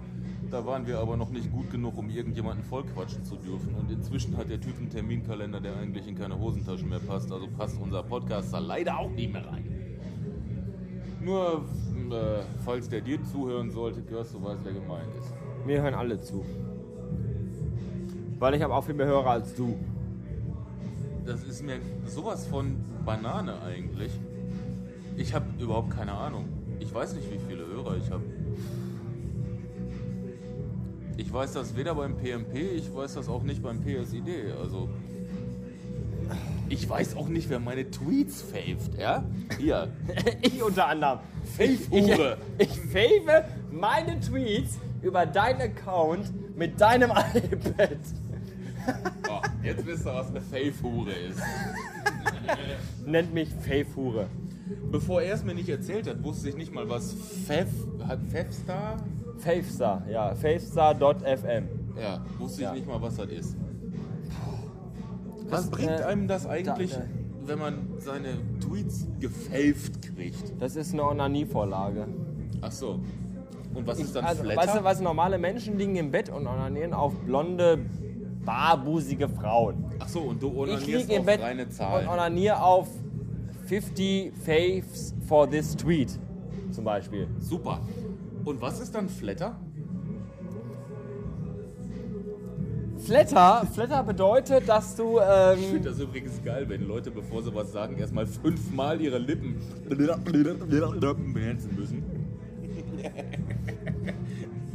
Da 0.50 0.66
waren 0.66 0.84
wir 0.84 0.98
aber 0.98 1.16
noch 1.16 1.30
nicht 1.30 1.52
gut 1.52 1.70
genug, 1.70 1.96
um 1.96 2.10
irgendjemanden 2.10 2.64
vollquatschen 2.64 3.24
zu 3.24 3.36
dürfen. 3.36 3.72
Und 3.76 3.88
inzwischen 3.88 4.36
hat 4.36 4.50
der 4.50 4.60
Typ 4.60 4.76
einen 4.78 4.90
Terminkalender, 4.90 5.60
der 5.60 5.76
eigentlich 5.76 6.08
in 6.08 6.16
keine 6.16 6.36
Hosentaschen 6.36 6.88
mehr 6.88 6.98
passt. 6.98 7.30
Also 7.30 7.46
passt 7.56 7.80
unser 7.80 8.02
Podcast 8.02 8.52
da 8.52 8.58
leider 8.58 8.98
auch 8.98 9.10
nicht 9.10 9.32
mehr 9.32 9.46
rein. 9.46 9.64
Nur, 11.20 11.66
äh, 12.10 12.42
falls 12.64 12.88
der 12.88 13.02
dir 13.02 13.22
zuhören 13.22 13.70
sollte, 13.70 14.02
Görst, 14.02 14.34
du 14.34 14.42
weißt, 14.42 14.64
wer 14.64 14.72
gemeint 14.72 15.14
ist. 15.20 15.32
Mir 15.64 15.82
hören 15.82 15.94
alle 15.94 16.20
zu. 16.20 16.44
Weil 18.40 18.54
ich 18.54 18.62
habe 18.62 18.74
auch 18.74 18.82
viel 18.82 18.94
mehr 18.94 19.06
Hörer 19.06 19.30
als 19.30 19.54
du. 19.54 19.76
Das 21.28 21.44
ist 21.44 21.62
mir 21.62 21.78
sowas 22.06 22.46
von 22.46 22.76
Banane 23.04 23.60
eigentlich. 23.60 24.10
Ich 25.18 25.34
habe 25.34 25.44
überhaupt 25.62 25.90
keine 25.90 26.12
Ahnung. 26.12 26.48
Ich 26.80 26.92
weiß 26.94 27.12
nicht, 27.12 27.30
wie 27.30 27.38
viele 27.38 27.66
Hörer 27.66 27.98
ich 27.98 28.10
habe. 28.10 28.22
Ich 31.18 31.30
weiß 31.30 31.52
das 31.52 31.76
weder 31.76 31.94
beim 31.96 32.16
PMP, 32.16 32.54
ich 32.74 32.94
weiß 32.94 33.12
das 33.12 33.28
auch 33.28 33.42
nicht 33.42 33.62
beim 33.62 33.82
PSID. 33.82 34.54
Also. 34.58 34.88
Ich 36.70 36.88
weiß 36.88 37.14
auch 37.16 37.28
nicht, 37.28 37.50
wer 37.50 37.60
meine 37.60 37.90
Tweets 37.90 38.40
faved, 38.40 38.98
ja? 38.98 39.22
Hier. 39.58 39.92
Ich 40.40 40.62
unter 40.62 40.86
anderem. 40.86 41.18
Fave-Hure. 41.58 42.38
Ich, 42.56 42.70
ich 42.70 42.80
fave 42.80 43.44
meine 43.70 44.18
Tweets 44.20 44.78
über 45.02 45.26
deinen 45.26 45.60
Account 45.60 46.56
mit 46.56 46.80
deinem 46.80 47.10
iPad. 47.34 47.98
Jetzt 49.78 49.86
wisst 49.86 50.06
ihr, 50.06 50.14
was 50.14 50.28
eine 50.28 50.40
Fave-Hure 50.40 51.12
ist. 51.12 51.40
Nennt 53.06 53.32
mich 53.32 53.48
Fave-Hure. 53.48 54.26
Bevor 54.90 55.22
er 55.22 55.34
es 55.34 55.44
mir 55.44 55.54
nicht 55.54 55.68
erzählt 55.68 56.06
hat, 56.08 56.22
wusste 56.22 56.48
ich 56.50 56.56
nicht 56.56 56.74
mal, 56.74 56.88
was 56.90 57.14
Fev. 57.46 57.68
Hat 58.06 58.20
Fevstar? 58.30 58.96
Favestar, 59.38 60.02
ja. 60.10 60.34
Favestar.fm. 60.34 61.68
Ja, 62.00 62.24
wusste 62.38 62.62
Ja. 62.62 62.70
ich 62.72 62.80
nicht 62.80 62.88
mal, 62.88 63.00
was 63.00 63.16
das 63.16 63.28
ist. 63.30 63.56
Was 65.48 65.62
Das, 65.62 65.70
bringt 65.70 65.90
äh, 65.90 66.02
einem 66.04 66.28
das 66.28 66.46
eigentlich, 66.46 66.90
da- 66.92 67.04
wenn 67.46 67.58
man 67.58 67.74
seine 67.98 68.34
Tweets 68.60 69.06
gefaved 69.20 70.02
kriegt? 70.02 70.60
Das 70.60 70.76
ist 70.76 70.92
eine 70.92 71.04
Onanie-Vorlage. 71.04 72.06
Ach 72.60 72.72
so. 72.72 73.00
Und 73.74 73.86
was 73.86 74.00
ist 74.00 74.14
dann 74.14 74.24
Also, 74.26 74.42
Flatter? 74.42 74.60
weißt 74.60 74.76
du, 74.76 74.84
was 74.84 75.00
normale 75.00 75.38
Menschen 75.38 75.78
liegen 75.78 75.96
im 75.96 76.10
Bett 76.10 76.28
und 76.28 76.46
onanieren 76.46 76.92
auf 76.92 77.14
blonde, 77.20 77.78
barbusige 78.48 79.28
Frauen. 79.28 79.84
Ach 79.98 80.08
so, 80.08 80.20
und 80.20 80.42
du 80.42 80.48
Ich 80.48 80.56
onanierst 80.56 81.10
im 81.10 81.20
auf 81.20 81.26
Bett 81.26 81.42
reine 81.42 81.64
und 81.64 81.72
Zahlen. 81.72 82.08
onaniere 82.08 82.62
auf 82.62 82.88
50 83.66 84.32
Faves 84.42 85.14
for 85.26 85.48
this 85.50 85.76
tweet. 85.76 86.18
Zum 86.70 86.82
Beispiel. 86.84 87.26
Super. 87.38 87.80
Und 88.46 88.58
was 88.62 88.80
ist 88.80 88.94
dann 88.94 89.10
Flatter? 89.10 89.54
Flatter, 92.96 93.66
Flatter 93.72 94.02
bedeutet, 94.02 94.66
dass 94.68 94.96
du. 94.96 95.18
Ich 95.18 95.58
Ähm, 95.58 95.70
finde 95.72 95.90
das 95.90 96.00
übrigens 96.00 96.42
geil, 96.42 96.66
wenn 96.68 96.88
Leute, 96.88 97.10
bevor 97.10 97.42
sie 97.42 97.54
was 97.54 97.70
sagen, 97.70 97.98
erstmal 97.98 98.26
fünfmal 98.26 98.98
ihre 99.00 99.18
Lippen 99.18 99.56
benetzen 101.34 101.76
müssen. 101.76 102.02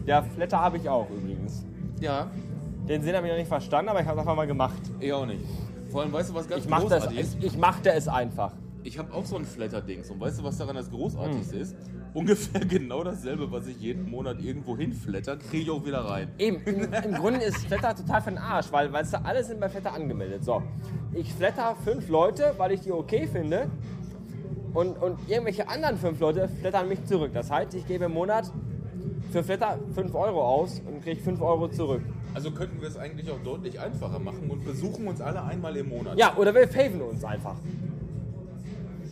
ja, 0.06 0.22
Flatter 0.22 0.60
habe 0.62 0.78
ich 0.78 0.88
auch 0.88 1.10
übrigens. 1.10 1.66
Ja, 2.00 2.30
Den 2.88 3.02
Sinn 3.02 3.16
habe 3.16 3.28
ich 3.28 3.32
noch 3.32 3.40
nicht 3.40 3.48
verstanden, 3.48 3.90
aber 3.90 4.02
ich 4.02 4.06
habe 4.08 4.18
es 4.18 4.22
einfach 4.22 4.36
mal 4.36 4.48
gemacht. 4.48 4.82
ich 5.00 5.14
auch 5.14 5.26
nicht. 5.26 5.46
Vor 5.90 6.02
allem, 6.02 6.12
weißt 6.12 6.32
du, 6.32 6.34
was 6.34 6.48
ganz 6.48 6.66
Ich 6.66 6.72
es, 6.72 6.80
großartig 6.82 7.20
ist? 7.20 7.38
ich, 7.40 7.46
ich 7.46 7.58
machte 7.58 7.92
es 7.92 8.08
einfach. 8.08 8.52
Ich 8.84 8.98
habe 8.98 9.14
auch 9.14 9.26
so 9.26 9.38
ein 9.38 9.46
Flatter-Dings. 9.46 10.10
Und 10.10 10.20
weißt 10.20 10.40
du, 10.40 10.44
was 10.44 10.58
daran 10.58 10.76
das 10.76 10.88
Hm. 10.88 10.98
Großartigste 10.98 11.58
ist? 11.58 11.76
Ungefähr 12.14 12.60
genau 12.66 13.04
dasselbe, 13.04 13.50
was 13.52 13.68
ich 13.68 13.78
jeden 13.78 14.10
Monat 14.10 14.42
irgendwo 14.42 14.76
hinflatter, 14.76 15.38
kriege 15.38 15.64
ich 15.64 15.70
auch 15.72 15.86
wieder 15.86 16.00
rein. 16.00 16.30
Eben, 16.38 16.62
im, 16.66 16.94
im 17.06 17.14
Grunde 17.14 17.42
ist 17.42 17.58
Flatter 17.58 17.96
total 17.96 18.22
für 18.22 18.32
den 18.32 18.40
Arsch, 18.40 18.72
weil 18.72 18.92
weißt 18.92 19.14
du, 19.14 19.24
alle 19.24 19.44
sind 19.44 19.62
bei 19.62 19.70
Flatter 19.70 19.94
angemeldet. 19.94 20.44
So, 20.44 20.62
ich 21.14 21.34
flatter 21.34 21.78
fünf 21.86 22.10
Leute, 22.10 22.54
weil 22.58 22.74
ich 22.74 22.82
die 22.82 22.92
okay 22.92 23.28
finde. 23.28 23.70
Und, 24.74 24.98
und 25.02 25.18
irgendwelche 25.30 25.70
anderen 25.70 25.98
fünf 25.98 26.20
Leute 26.20 26.50
flattern 26.60 26.90
mich 26.90 27.06
zurück. 27.06 27.32
Das 27.34 27.50
heißt, 27.50 27.76
ich 27.76 27.88
gebe 27.88 28.06
im 28.06 28.14
Monat 28.14 28.52
für 29.32 29.44
Flatter 29.44 29.80
5 29.96 30.14
Euro 30.16 30.44
aus 30.44 30.82
und 30.86 31.04
kriege 31.04 31.22
5 31.22 31.42
Euro 31.42 31.68
zurück. 31.68 32.02
Also 32.34 32.52
könnten 32.52 32.82
wir 32.82 32.88
es 32.88 32.98
eigentlich 32.98 33.30
auch 33.30 33.40
deutlich 33.44 33.80
einfacher 33.80 34.20
machen 34.20 34.50
und 34.50 34.66
besuchen 34.66 35.08
uns 35.08 35.22
alle 35.22 35.44
einmal 35.44 35.76
im 35.78 35.90
Monat. 35.90 36.18
Ja, 36.18 36.36
oder 36.36 36.54
wir 36.54 36.68
faven 36.68 37.02
uns 37.02 37.24
einfach. 37.24 37.56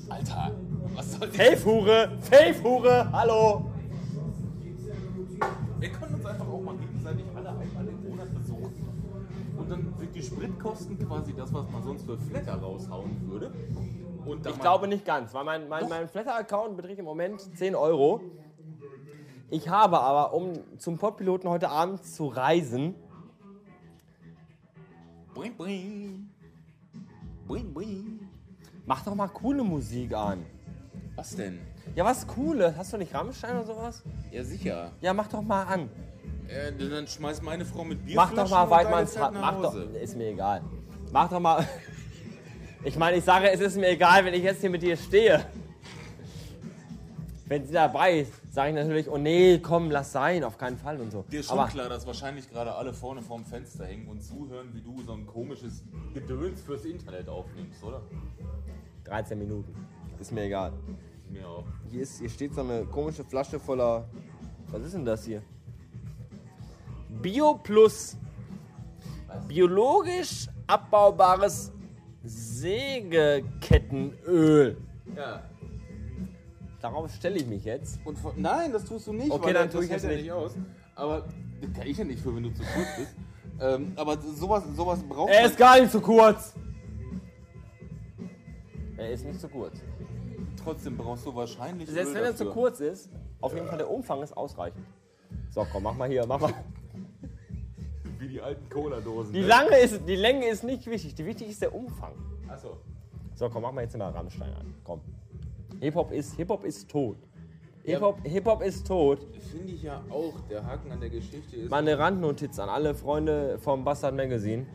Alter, 0.09 0.51
was 0.95 1.11
soll 1.13 1.27
das? 1.27 1.37
Fave-Hure, 1.37 2.17
Fave-Hure, 2.21 3.11
hallo. 3.11 3.65
Wir 5.79 5.89
können 5.89 6.15
uns 6.15 6.25
einfach 6.25 6.47
auch 6.47 6.61
mal 6.61 6.75
gegenseitig 6.77 7.25
alle 7.35 7.49
einmal 7.49 7.87
im 7.87 8.09
Monat 8.09 8.33
besuchen. 8.33 8.73
Und 9.57 9.69
dann 9.69 9.93
sind 9.97 10.15
die 10.15 10.23
Spritkosten 10.23 10.99
quasi 11.07 11.33
das, 11.33 11.53
was 11.53 11.69
man 11.69 11.83
sonst 11.83 12.05
für 12.05 12.17
Flatter 12.17 12.55
raushauen 12.55 13.29
würde. 13.29 13.51
Und 14.25 14.45
Ich 14.45 14.59
glaube 14.59 14.87
nicht 14.87 15.05
ganz, 15.05 15.33
weil 15.33 15.43
mein, 15.43 15.67
mein, 15.69 15.87
mein 15.89 16.07
Flatter-Account 16.07 16.75
beträgt 16.75 16.99
im 16.99 17.05
Moment 17.05 17.41
10 17.41 17.75
Euro. 17.75 18.21
Ich 19.49 19.67
habe 19.69 19.99
aber, 19.99 20.33
um 20.33 20.53
zum 20.77 20.97
Podpiloten 20.97 21.49
heute 21.49 21.69
Abend 21.69 22.05
zu 22.05 22.27
reisen, 22.27 22.95
Boing, 25.41 25.57
boing. 25.57 26.29
Boing, 27.47 27.73
boing. 27.73 28.19
mach 28.85 29.03
doch 29.03 29.15
mal 29.15 29.27
coole 29.27 29.63
Musik 29.63 30.13
an. 30.13 30.45
Was 31.15 31.35
denn? 31.35 31.59
Ja, 31.95 32.05
was 32.05 32.27
Cooles. 32.27 32.75
Hast 32.77 32.93
du 32.93 32.97
nicht 32.97 33.11
Rammstein 33.11 33.55
oder 33.57 33.65
sowas? 33.65 34.03
Ja, 34.31 34.43
sicher. 34.43 34.91
Ja, 35.01 35.15
mach 35.15 35.27
doch 35.29 35.41
mal 35.41 35.63
an. 35.63 35.89
Äh, 36.47 36.71
dann 36.77 37.07
schmeißt 37.07 37.41
meine 37.41 37.65
Frau 37.65 37.83
mit 37.83 38.05
Bier 38.05 38.17
Mach 38.17 38.31
doch 38.35 38.47
mal 38.51 38.69
Weidmanns 38.69 39.17
Rad 39.17 39.33
Mach 39.33 39.59
doch. 39.59 39.75
Ist 39.93 40.15
mir 40.15 40.27
egal. 40.27 40.61
Mach 41.11 41.27
doch 41.29 41.39
mal. 41.39 41.67
Ich 42.83 42.97
meine, 42.97 43.17
ich 43.17 43.23
sage, 43.23 43.47
es 43.51 43.59
ist 43.59 43.77
mir 43.77 43.89
egal, 43.89 44.25
wenn 44.25 44.33
ich 44.33 44.41
jetzt 44.41 44.61
hier 44.61 44.71
mit 44.71 44.81
dir 44.81 44.97
stehe. 44.97 45.45
Wenn 47.51 47.65
sie 47.65 47.73
dabei 47.73 48.19
ist, 48.19 48.31
sage 48.49 48.69
ich 48.69 48.75
natürlich, 48.75 49.09
oh 49.09 49.17
nee, 49.17 49.59
komm, 49.59 49.91
lass 49.91 50.13
sein, 50.13 50.45
auf 50.45 50.57
keinen 50.57 50.77
Fall 50.77 51.01
und 51.01 51.11
so. 51.11 51.25
Dir 51.29 51.41
ist 51.41 51.47
schon 51.47 51.59
Aber 51.59 51.67
klar, 51.67 51.89
dass 51.89 52.07
wahrscheinlich 52.07 52.49
gerade 52.49 52.73
alle 52.73 52.93
vorne 52.93 53.21
vorm 53.21 53.43
Fenster 53.43 53.85
hängen 53.85 54.07
und 54.07 54.23
zuhören, 54.23 54.73
wie 54.73 54.79
du 54.79 55.01
so 55.01 55.11
ein 55.11 55.25
komisches 55.25 55.83
Gedöns 56.13 56.61
fürs 56.61 56.85
Internet 56.85 57.27
aufnimmst, 57.27 57.83
oder? 57.83 58.03
13 59.03 59.37
Minuten. 59.37 59.75
Ist 60.17 60.31
mir 60.31 60.43
egal. 60.43 60.71
Mir 61.29 61.45
auch. 61.45 61.65
Hier, 61.89 62.03
ist, 62.03 62.19
hier 62.19 62.29
steht 62.29 62.55
so 62.55 62.61
eine 62.61 62.85
komische 62.85 63.25
Flasche 63.25 63.59
voller. 63.59 64.07
Was 64.69 64.83
ist 64.83 64.93
denn 64.93 65.03
das 65.03 65.25
hier? 65.25 65.43
Bio 67.21 67.55
Plus. 67.55 68.15
Biologisch 69.49 70.47
abbaubares 70.67 71.73
Sägekettenöl. 72.23 74.77
Ja. 75.17 75.50
Darauf 76.81 77.11
stelle 77.13 77.37
ich 77.37 77.45
mich 77.45 77.63
jetzt. 77.63 77.99
Und 78.05 78.17
von, 78.17 78.33
nein, 78.41 78.71
das 78.71 78.85
tust 78.85 79.07
du 79.07 79.13
nicht. 79.13 79.29
Okay, 79.29 79.53
dann 79.53 79.65
das 79.65 79.73
tue 79.73 79.83
ich 79.85 79.91
hält 79.91 79.99
es 79.99 80.03
ja 80.03 80.09
nicht. 80.09 80.23
nicht 80.23 80.31
aus. 80.31 80.53
Aber 80.95 81.27
das 81.61 81.73
kann 81.73 81.87
ich 81.87 81.97
ja 81.97 82.03
nicht 82.03 82.21
für, 82.21 82.35
wenn 82.35 82.43
du 82.43 82.53
zu 82.53 82.63
kurz 82.63 82.87
bist. 82.97 83.15
ähm, 83.59 83.93
aber 83.95 84.17
sowas, 84.17 84.63
sowas 84.75 85.03
braucht 85.03 85.31
Er 85.31 85.45
ist 85.45 85.57
gar 85.57 85.79
nicht 85.79 85.91
zu 85.91 86.01
kurz. 86.01 86.55
Er 88.97 89.11
ist 89.11 89.25
nicht 89.25 89.39
zu 89.39 89.47
kurz. 89.47 89.77
Trotzdem 90.63 90.97
brauchst 90.97 91.25
du 91.25 91.35
wahrscheinlich. 91.35 91.89
Selbst 91.89 92.13
wenn 92.13 92.23
er 92.23 92.35
zu 92.35 92.45
kurz 92.45 92.79
ist, 92.79 93.09
auf 93.41 93.53
jeden 93.53 93.67
Fall 93.67 93.77
der 93.77 93.89
Umfang 93.89 94.21
ist 94.23 94.35
ausreichend. 94.35 94.85
So, 95.49 95.65
komm, 95.71 95.83
mach 95.83 95.95
mal 95.95 96.09
hier, 96.09 96.25
mach 96.25 96.39
mal. 96.39 96.53
Wie 98.19 98.27
die 98.27 98.41
alten 98.41 98.69
Cola-Dosen. 98.69 99.33
Die, 99.33 99.41
ne? 99.41 99.47
Lange 99.47 99.77
ist, 99.77 100.01
die 100.07 100.15
Länge 100.15 100.47
ist 100.47 100.63
nicht 100.63 100.85
wichtig, 100.87 101.15
die 101.15 101.25
wichtig 101.25 101.49
ist 101.49 101.61
der 101.61 101.73
Umfang. 101.73 102.13
Achso. 102.47 102.77
So, 103.35 103.49
komm, 103.49 103.63
mach 103.63 103.71
mal 103.71 103.81
jetzt 103.81 103.97
mal 103.97 104.11
Rammstein 104.11 104.53
an. 104.53 104.75
Komm. 104.83 105.01
Hip-Hop 105.81 106.11
ist, 106.11 106.35
Hip 106.35 106.49
-Hop 106.49 106.63
ist 106.63 106.89
tot. 106.89 107.17
Hip-Hop 107.83 108.19
Hip 108.23 108.45
-Hop 108.47 108.61
ist 108.61 108.85
tot. 108.85 109.19
Finde 109.51 109.73
ich 109.73 109.81
ja 109.81 110.01
auch. 110.11 110.33
Der 110.49 110.63
Haken 110.65 110.91
an 110.91 110.99
der 111.01 111.09
Geschichte 111.09 111.55
ist. 111.55 111.69
Meine 111.71 111.97
Randnotiz 111.97 112.59
an 112.59 112.69
alle 112.69 112.93
Freunde 112.93 113.57
vom 113.59 113.83
Bastard 113.83 114.15
Magazine. 114.15 114.67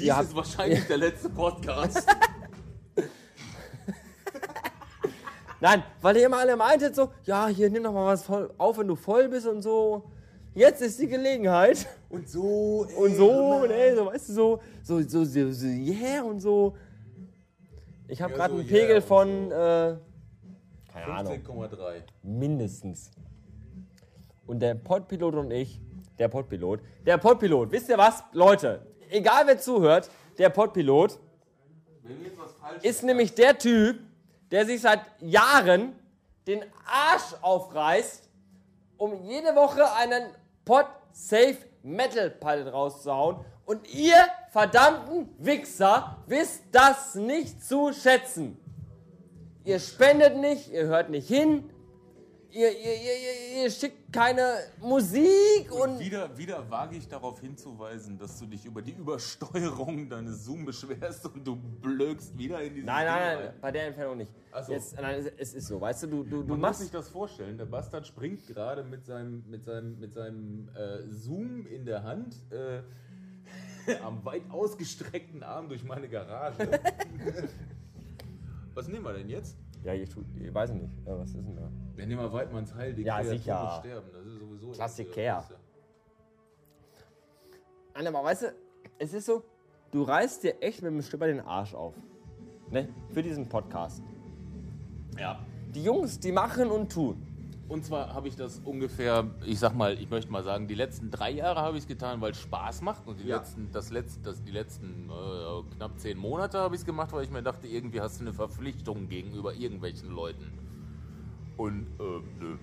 dies 0.00 0.10
habt- 0.10 0.24
ist 0.28 0.34
wahrscheinlich 0.34 0.86
der 0.86 0.96
letzte 0.96 1.28
Podcast. 1.28 2.06
Nein, 5.60 5.82
weil 6.00 6.16
ihr 6.16 6.26
immer 6.26 6.38
alle 6.38 6.56
meintet 6.56 6.94
so, 6.96 7.10
ja, 7.24 7.46
hier 7.46 7.70
nimm 7.70 7.84
doch 7.84 7.92
mal 7.92 8.06
was 8.06 8.24
voll 8.24 8.50
auf, 8.58 8.78
wenn 8.78 8.88
du 8.88 8.96
voll 8.96 9.28
bist 9.28 9.46
und 9.46 9.62
so. 9.62 10.02
Jetzt 10.54 10.82
ist 10.82 10.98
die 11.00 11.06
Gelegenheit. 11.06 11.86
und 12.10 12.28
so. 12.28 12.86
ey, 12.88 12.96
Und 12.96 13.14
so, 13.14 13.58
Mann. 13.60 13.68
ne, 13.68 13.94
so, 13.94 14.06
weißt 14.06 14.28
du, 14.30 14.32
so, 14.32 14.60
so, 14.82 15.00
so, 15.02 15.24
so, 15.24 15.52
so 15.52 15.66
yeah 15.66 16.22
und 16.22 16.40
so. 16.40 16.74
Ich 18.12 18.20
habe 18.20 18.34
gerade 18.34 18.52
einen 18.52 18.66
Pegel 18.66 19.00
von, 19.00 19.50
äh, 19.50 19.96
keine 20.92 21.06
Ahnung, 21.06 21.32
15,3. 21.32 22.02
mindestens. 22.22 23.10
Und 24.46 24.60
der 24.60 24.74
Podpilot 24.74 25.34
und 25.34 25.50
ich, 25.50 25.80
der 26.18 26.28
Podpilot, 26.28 26.80
der 27.06 27.16
Podpilot, 27.16 27.72
wisst 27.72 27.88
ihr 27.88 27.96
was, 27.96 28.22
Leute, 28.32 28.86
egal 29.08 29.46
wer 29.46 29.58
zuhört, 29.58 30.10
der 30.36 30.50
Podpilot 30.50 31.18
Wenn 32.02 32.18
wir 32.18 32.26
jetzt 32.26 32.38
was 32.38 32.52
falsch 32.52 32.84
ist 32.84 33.02
nämlich 33.02 33.34
der 33.34 33.56
Typ, 33.56 33.98
der 34.50 34.66
sich 34.66 34.82
seit 34.82 35.00
Jahren 35.20 35.94
den 36.46 36.64
Arsch 36.84 37.34
aufreißt, 37.40 38.28
um 38.98 39.22
jede 39.22 39.56
Woche 39.56 39.90
einen 39.94 40.24
Pod-Safe 40.66 41.56
Metal 41.82 42.28
Pilot 42.28 42.74
rauszuhauen. 42.74 43.36
Und 43.64 43.92
ihr 43.94 44.16
verdammten 44.50 45.28
Wichser 45.38 46.18
wisst 46.26 46.62
das 46.72 47.14
nicht 47.14 47.64
zu 47.64 47.92
schätzen. 47.92 48.56
Ihr 49.64 49.78
spendet 49.78 50.36
nicht, 50.36 50.72
ihr 50.72 50.86
hört 50.86 51.08
nicht 51.10 51.28
hin, 51.28 51.70
ihr, 52.50 52.68
ihr, 52.70 52.94
ihr, 52.94 53.62
ihr, 53.62 53.70
schickt 53.70 54.12
keine 54.12 54.56
Musik 54.80 55.70
und 55.70 56.00
Wieder, 56.00 56.36
wieder 56.36 56.68
wage 56.68 56.96
ich 56.96 57.06
darauf 57.08 57.40
hinzuweisen, 57.40 58.18
dass 58.18 58.38
du 58.40 58.46
dich 58.46 58.64
über 58.66 58.82
die 58.82 58.90
Übersteuerung 58.90 60.08
deines 60.10 60.44
Zoom 60.44 60.64
beschwerst 60.64 61.24
und 61.26 61.46
du 61.46 61.54
blökst 61.56 62.36
wieder 62.36 62.60
in 62.60 62.74
diese 62.74 62.86
Nein, 62.86 63.06
nein, 63.06 63.38
nein, 63.38 63.54
bei 63.60 63.70
der 63.70 63.86
Entfernung 63.86 64.16
nicht. 64.18 64.32
Ach 64.50 64.64
so. 64.64 64.72
Jetzt, 64.72 65.00
nein, 65.00 65.24
es- 65.38 65.54
ist 65.54 65.68
so, 65.68 65.80
weißt 65.80 66.02
du, 66.02 66.06
du, 66.08 66.24
du, 66.24 66.42
du 66.42 66.56
machst 66.56 66.80
sich 66.80 66.90
das 66.90 67.08
vorstellen, 67.08 67.56
der 67.56 67.66
Bastard 67.66 68.06
springt 68.06 68.44
gerade 68.48 68.82
mit 68.82 69.06
seinem, 69.06 69.44
mit 69.48 69.64
seinem, 69.64 69.98
mit 70.00 70.12
seinem 70.12 70.68
äh, 70.74 71.08
Zoom 71.08 71.66
in 71.68 71.86
der 71.86 72.02
Hand 72.02 72.34
äh, 72.50 72.82
am 74.04 74.24
weit 74.24 74.42
ausgestreckten 74.50 75.42
Arm 75.42 75.68
durch 75.68 75.84
meine 75.84 76.08
Garage. 76.08 76.56
Was 78.74 78.88
nehmen 78.88 79.04
wir 79.04 79.12
denn 79.12 79.28
jetzt? 79.28 79.56
Ja, 79.84 79.92
ich, 79.94 80.08
tu, 80.08 80.24
ich 80.40 80.54
weiß 80.54 80.72
nicht. 80.72 80.88
Ja, 81.04 81.18
was 81.18 81.30
ist 81.30 81.36
denn 81.36 81.56
da? 81.56 81.68
Wir 81.96 82.06
nehmen 82.06 82.22
mal 82.22 82.32
Weidmanns 82.32 82.72
Heil, 82.74 82.94
die 82.94 83.02
Ja, 83.02 83.22
sicher. 83.22 83.80
sterben. 83.80 84.08
Das 84.12 84.24
ist 84.24 84.38
sowieso 84.38 84.70
Klassiker. 84.70 85.44
Nein, 87.94 88.06
aber 88.06 88.22
weißt 88.24 88.42
du, 88.42 88.54
es 88.98 89.12
ist 89.12 89.26
so, 89.26 89.42
du 89.90 90.04
reißt 90.04 90.44
dir 90.44 90.62
echt 90.62 90.82
mit 90.82 90.92
dem 90.92 91.02
Stüpper 91.02 91.26
den 91.26 91.40
Arsch 91.40 91.74
auf. 91.74 91.94
Ne? 92.70 92.88
Für 93.12 93.22
diesen 93.22 93.48
Podcast. 93.48 94.02
Ja. 95.18 95.44
Die 95.74 95.82
Jungs, 95.82 96.20
die 96.20 96.32
machen 96.32 96.70
und 96.70 96.92
tun. 96.92 97.31
Und 97.68 97.84
zwar 97.86 98.12
habe 98.12 98.28
ich 98.28 98.36
das 98.36 98.60
ungefähr, 98.64 99.24
ich 99.46 99.58
sag 99.58 99.74
mal, 99.74 99.94
ich 99.98 100.10
möchte 100.10 100.30
mal 100.30 100.42
sagen, 100.44 100.68
die 100.68 100.74
letzten 100.74 101.10
drei 101.10 101.30
Jahre 101.30 101.60
habe 101.60 101.76
ich 101.78 101.84
es 101.84 101.88
getan, 101.88 102.20
weil 102.20 102.32
es 102.32 102.38
Spaß 102.40 102.82
macht. 102.82 103.06
Und 103.06 103.20
die 103.20 103.26
Ja. 103.28 103.36
letzten, 103.36 103.70
das 103.72 103.90
letzten, 103.90 104.22
das, 104.24 104.42
die 104.42 104.50
letzten 104.50 105.08
äh, 105.08 105.74
knapp 105.76 105.98
zehn 105.98 106.18
Monate 106.18 106.58
habe 106.58 106.74
ich 106.74 106.82
es 106.82 106.84
gemacht, 106.86 107.12
weil 107.12 107.24
ich 107.24 107.30
mir 107.30 107.42
dachte, 107.42 107.66
irgendwie 107.66 108.00
hast 108.00 108.18
du 108.20 108.24
eine 108.24 108.34
Verpflichtung 108.34 109.08
gegenüber 109.08 109.54
irgendwelchen 109.54 110.10
Leuten. 110.10 110.52
Und 111.56 111.86
äh, 111.98 112.20
nö. 112.40 112.56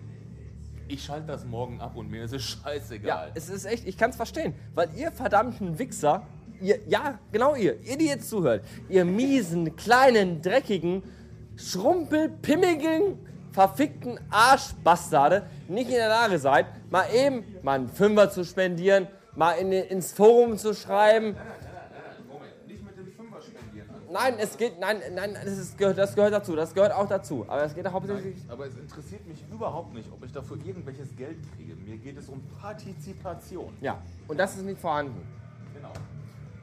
Ich 0.87 1.03
schalte 1.03 1.27
das 1.27 1.45
morgen 1.45 1.79
ab 1.81 1.95
und 1.95 2.09
mir 2.11 2.23
ist 2.25 2.33
es 2.33 2.57
Ja, 2.63 2.63
scheißegal. 2.71 3.31
es 3.35 3.49
ist 3.49 3.65
echt, 3.65 3.87
ich 3.87 3.97
kann 3.97 4.09
es 4.11 4.15
verstehen. 4.15 4.53
Weil 4.75 4.89
ihr 4.95 5.11
verdammten 5.11 5.79
Wichser, 5.79 6.23
ihr, 6.61 6.79
ja, 6.87 7.19
genau 7.31 7.55
ihr, 7.55 7.79
ihr, 7.81 7.97
die 7.97 8.07
jetzt 8.07 8.29
zuhört, 8.29 8.63
ihr 8.89 9.05
miesen, 9.05 9.75
kleinen, 9.75 10.41
dreckigen, 10.41 11.03
schrumpelpimmigen, 11.55 13.17
verfickten 13.51 14.19
Arschbastarde 14.29 15.43
nicht 15.67 15.87
in 15.89 15.95
der 15.95 16.09
Lage 16.09 16.37
seid, 16.39 16.67
mal 16.91 17.05
eben 17.13 17.43
mal 17.63 17.73
einen 17.79 17.89
Fünfer 17.89 18.29
zu 18.29 18.43
spendieren, 18.43 19.07
mal 19.35 19.53
in, 19.53 19.71
ins 19.71 20.11
Forum 20.11 20.57
zu 20.57 20.73
schreiben. 20.73 21.35
Moment, 22.27 22.67
nicht 22.67 22.83
mit 22.83 22.97
dem 22.97 23.07
Fünfer 23.13 23.41
spendieren 23.41 23.89
an. 23.89 23.95
Nein, 24.11 24.33
es 24.39 24.57
geht, 24.57 24.79
nein, 24.79 24.97
nein, 25.15 25.33
das, 25.43 25.57
ist, 25.57 25.77
gehört- 25.77 25.97
das 25.97 26.15
gehört 26.15 26.33
dazu, 26.33 26.55
das 26.55 26.73
gehört 26.73 26.91
auch 26.93 27.07
dazu. 27.07 27.45
Aber 27.47 27.63
es 27.63 27.73
geht 27.73 27.87
auch 27.87 27.93
hauptsächlich. 27.93 28.35
Nein, 28.37 28.49
aber 28.51 28.65
es 28.67 28.75
interessiert 28.77 29.27
mich 29.27 29.43
überhaupt 29.51 29.93
nicht, 29.93 30.09
ob 30.11 30.23
ich 30.25 30.31
dafür 30.31 30.57
irgendwelches 30.65 31.15
Geld 31.15 31.37
kriege. 31.55 31.75
Mir 31.75 31.97
geht 31.97 32.17
es 32.17 32.29
um 32.29 32.41
Partizipation. 32.61 33.73
Ja, 33.81 33.97
und 34.27 34.37
das 34.39 34.55
ist 34.57 34.63
nicht 34.63 34.79
vorhanden. 34.79 35.21
Genau. 35.75 35.91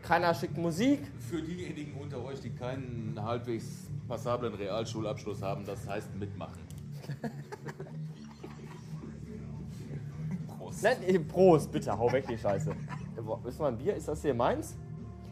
Keiner 0.02 0.34
schickt 0.34 0.56
Musik. 0.56 1.00
Für 1.30 1.42
diejenigen 1.42 2.00
unter 2.00 2.24
euch, 2.24 2.40
die 2.40 2.50
keinen 2.50 3.18
halbwegs 3.20 3.64
passablen 4.08 4.54
Realschulabschluss 4.54 5.42
haben, 5.42 5.64
das 5.66 5.86
heißt 5.88 6.14
mitmachen. 6.14 6.60
Prost. 10.58 10.82
Nein, 10.82 10.96
Prost, 11.28 11.70
bitte, 11.72 11.96
hau 11.96 12.10
weg 12.12 12.26
die 12.28 12.38
Scheiße. 12.38 12.70
Du 13.16 13.22
mal 13.22 13.68
ein 13.68 13.78
Bier? 13.78 13.94
Ist 13.96 14.08
das 14.08 14.22
hier 14.22 14.34
meins? 14.34 14.76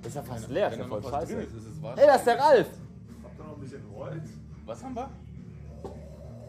Ist 0.07 0.17
ja 0.17 0.23
fast 0.23 0.49
leer, 0.51 0.71
ist 0.71 0.79
ja 0.79 0.85
voll 0.87 1.03
scheiße. 1.03 1.35
ist, 1.35 1.53
ist. 1.55 1.83
Hey, 1.97 2.07
das 2.07 2.17
ist 2.19 2.27
der 2.27 2.39
Ralf! 2.39 2.67
Habt 3.23 3.39
ihr 3.39 3.45
noch 3.45 3.55
ein 3.55 3.61
bisschen 3.61 3.83
Holz? 3.95 4.29
Was 4.67 4.85
haben 4.85 4.95
wir? 4.95 5.09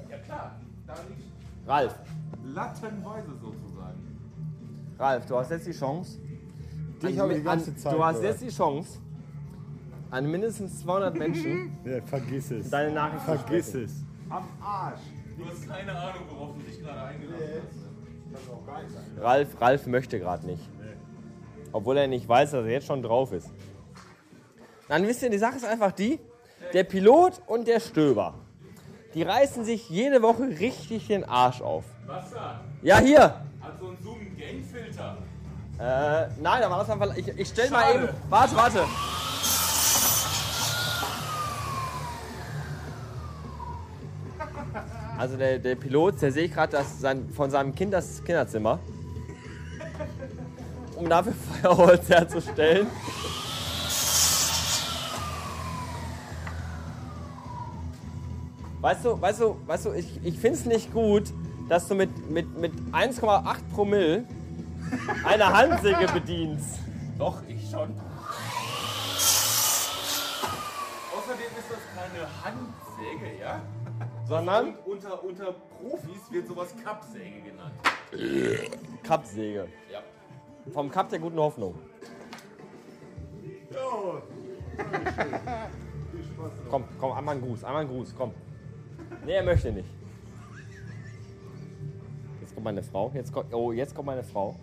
Ja 0.10 0.18
klar, 0.20 0.56
da 0.88 0.94
liegt 1.10 1.68
Ralf, 1.68 1.96
lattenweise 2.44 3.32
sozusagen. 3.42 4.18
Ralf, 5.00 5.26
du 5.26 5.36
hast 5.38 5.52
jetzt 5.52 5.68
die 5.68 5.72
Chance. 5.72 6.20
Dich 7.02 7.14
an- 7.16 7.20
habe 7.20 7.34
ich 7.34 7.42
die 7.42 7.48
an- 7.48 7.58
ganze 7.58 7.76
Zeit 7.76 7.94
Du 7.94 8.04
hast 8.04 8.18
gehört. 8.22 8.34
jetzt 8.42 8.44
die 8.52 8.56
Chance, 8.56 9.00
an 10.12 10.30
mindestens 10.32 10.80
200 10.82 11.16
Menschen 11.18 11.78
Ja, 11.86 12.02
vergiss 12.02 12.52
es. 12.52 12.70
deine 12.70 12.94
Nachricht 12.94 13.26
zu 13.26 13.38
Vergiss 13.38 13.74
es. 13.76 13.92
Am 14.30 14.44
Arsch. 14.62 15.00
Du 15.38 15.46
hast 15.50 15.68
keine 15.68 15.92
Ahnung, 15.98 16.24
worauf 16.30 16.56
du 16.56 16.62
dich 16.62 16.82
gerade 16.82 17.02
eingelassen 17.02 17.48
hast. 17.64 18.34
Das 18.34 18.42
ist 18.42 18.50
auch 18.50 18.66
gar 18.66 18.82
nicht 18.82 18.92
sein. 18.94 19.04
Ralf, 19.20 19.62
Ralf 19.62 19.88
möchte 19.88 20.20
gerade 20.20 20.46
nicht. 20.46 20.64
Obwohl 21.72 21.98
er 21.98 22.08
nicht 22.08 22.28
weiß, 22.28 22.52
dass 22.52 22.66
er 22.66 22.72
jetzt 22.72 22.88
schon 22.88 23.02
drauf 23.04 23.32
ist. 23.34 23.50
Dann 24.88 25.06
wisst 25.08 25.24
ihr, 25.24 25.30
die 25.30 25.38
Sache 25.38 25.56
ist 25.58 25.66
einfach 25.66 25.92
die, 25.92 26.20
der 26.74 26.84
Pilot 26.84 27.42
und 27.48 27.68
der 27.68 27.80
Stöber, 27.80 28.36
die 29.14 29.24
reißen 29.24 29.66
sich 29.66 29.90
jede 29.90 30.22
Woche 30.22 30.44
richtig 30.60 31.08
den 31.08 31.24
Arsch 31.24 31.62
auf. 31.62 31.84
Wasser 32.06 32.60
Ja, 32.82 33.00
hier. 33.00 33.22
hat 33.62 33.78
so 33.80 33.88
einen 33.88 33.98
Zoom-Gain-Filter. 34.02 35.18
Äh, 35.78 36.28
nein, 36.42 36.64
aber 36.64 36.78
das 36.78 36.90
einfach. 36.90 37.16
Ich, 37.18 37.28
ich 37.28 37.48
stell 37.50 37.70
mal 37.70 37.82
Schade. 37.84 38.04
eben. 38.06 38.10
Warte, 38.30 38.56
warte. 38.56 38.80
Also 45.18 45.38
der, 45.38 45.60
der 45.60 45.76
Pilot, 45.76 46.22
der 46.22 46.32
sehe 46.32 46.44
ich 46.46 46.54
gerade 46.54 46.78
sein, 47.00 47.30
von 47.30 47.50
seinem 47.50 47.74
kind 47.74 47.94
das 47.94 48.24
Kinderzimmer. 48.24 48.80
Um 50.96 51.08
dafür 51.08 51.34
Feuerholz 51.62 52.10
herzustellen. 52.10 52.88
Weißt 58.82 59.06
du, 59.06 59.20
weißt 59.20 59.42
du, 59.42 59.58
weißt 59.66 59.86
du, 59.86 59.94
ich, 59.94 60.20
ich 60.24 60.38
finde 60.38 60.60
es 60.60 60.66
nicht 60.66 60.94
gut, 60.94 61.34
dass 61.70 61.88
du 61.88 61.96
mit, 61.96 62.30
mit, 62.30 62.56
mit 62.58 62.74
1,8 62.92 63.56
Promille 63.74 64.26
eine 65.24 65.52
Handsäge 65.52 66.08
bedienst. 66.14 66.80
Doch, 67.18 67.42
ich 67.48 67.68
schon. 67.70 67.96
Außerdem 71.18 71.52
ist 71.58 71.72
das 71.72 71.80
keine 71.96 72.28
Handsäge, 72.44 73.40
ja? 73.40 73.62
Sondern 74.28 74.76
Und 74.76 74.88
unter, 74.88 75.24
unter 75.24 75.54
Profis 75.54 76.32
wird 76.32 76.48
sowas 76.48 76.74
Kappsäge 76.84 77.42
genannt. 77.42 77.74
Kappsäge. 79.04 79.68
Ja. 79.92 80.02
Vom 80.72 80.90
Kap 80.90 81.10
der 81.10 81.20
guten 81.20 81.38
Hoffnung. 81.38 81.76
Ja. 83.72 84.22
Komm, 86.70 86.84
komm, 87.00 87.12
einmal 87.12 87.36
ein 87.36 87.42
Gruß, 87.42 87.64
einmal 87.64 87.84
ein 87.84 87.88
Gruß, 87.88 88.16
komm. 88.18 88.32
Nee, 89.26 89.34
er 89.34 89.44
möchte 89.44 89.72
nicht. 89.72 89.88
Jetzt 92.42 92.54
kommt 92.54 92.66
meine 92.66 92.84
Frau. 92.84 93.12
Jetzt 93.14 93.32
kommt, 93.32 93.54
oh, 93.54 93.72
jetzt 93.72 93.94
kommt 93.94 94.08
meine 94.08 94.24
Frau. 94.24 94.56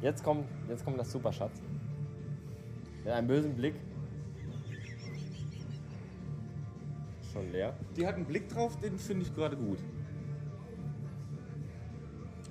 Jetzt 0.00 0.22
kommt, 0.22 0.46
jetzt 0.68 0.84
kommt 0.84 0.98
das 0.98 1.10
Superschatz. 1.10 1.60
Mit 3.04 3.12
einem 3.12 3.26
bösen 3.26 3.54
Blick. 3.54 3.74
Schon 7.40 7.52
leer. 7.52 7.74
Die 7.96 8.06
hat 8.06 8.14
einen 8.16 8.26
Blick 8.26 8.48
drauf, 8.48 8.78
den 8.78 8.98
finde 8.98 9.24
ich 9.26 9.34
gerade 9.34 9.56
gut. 9.56 9.78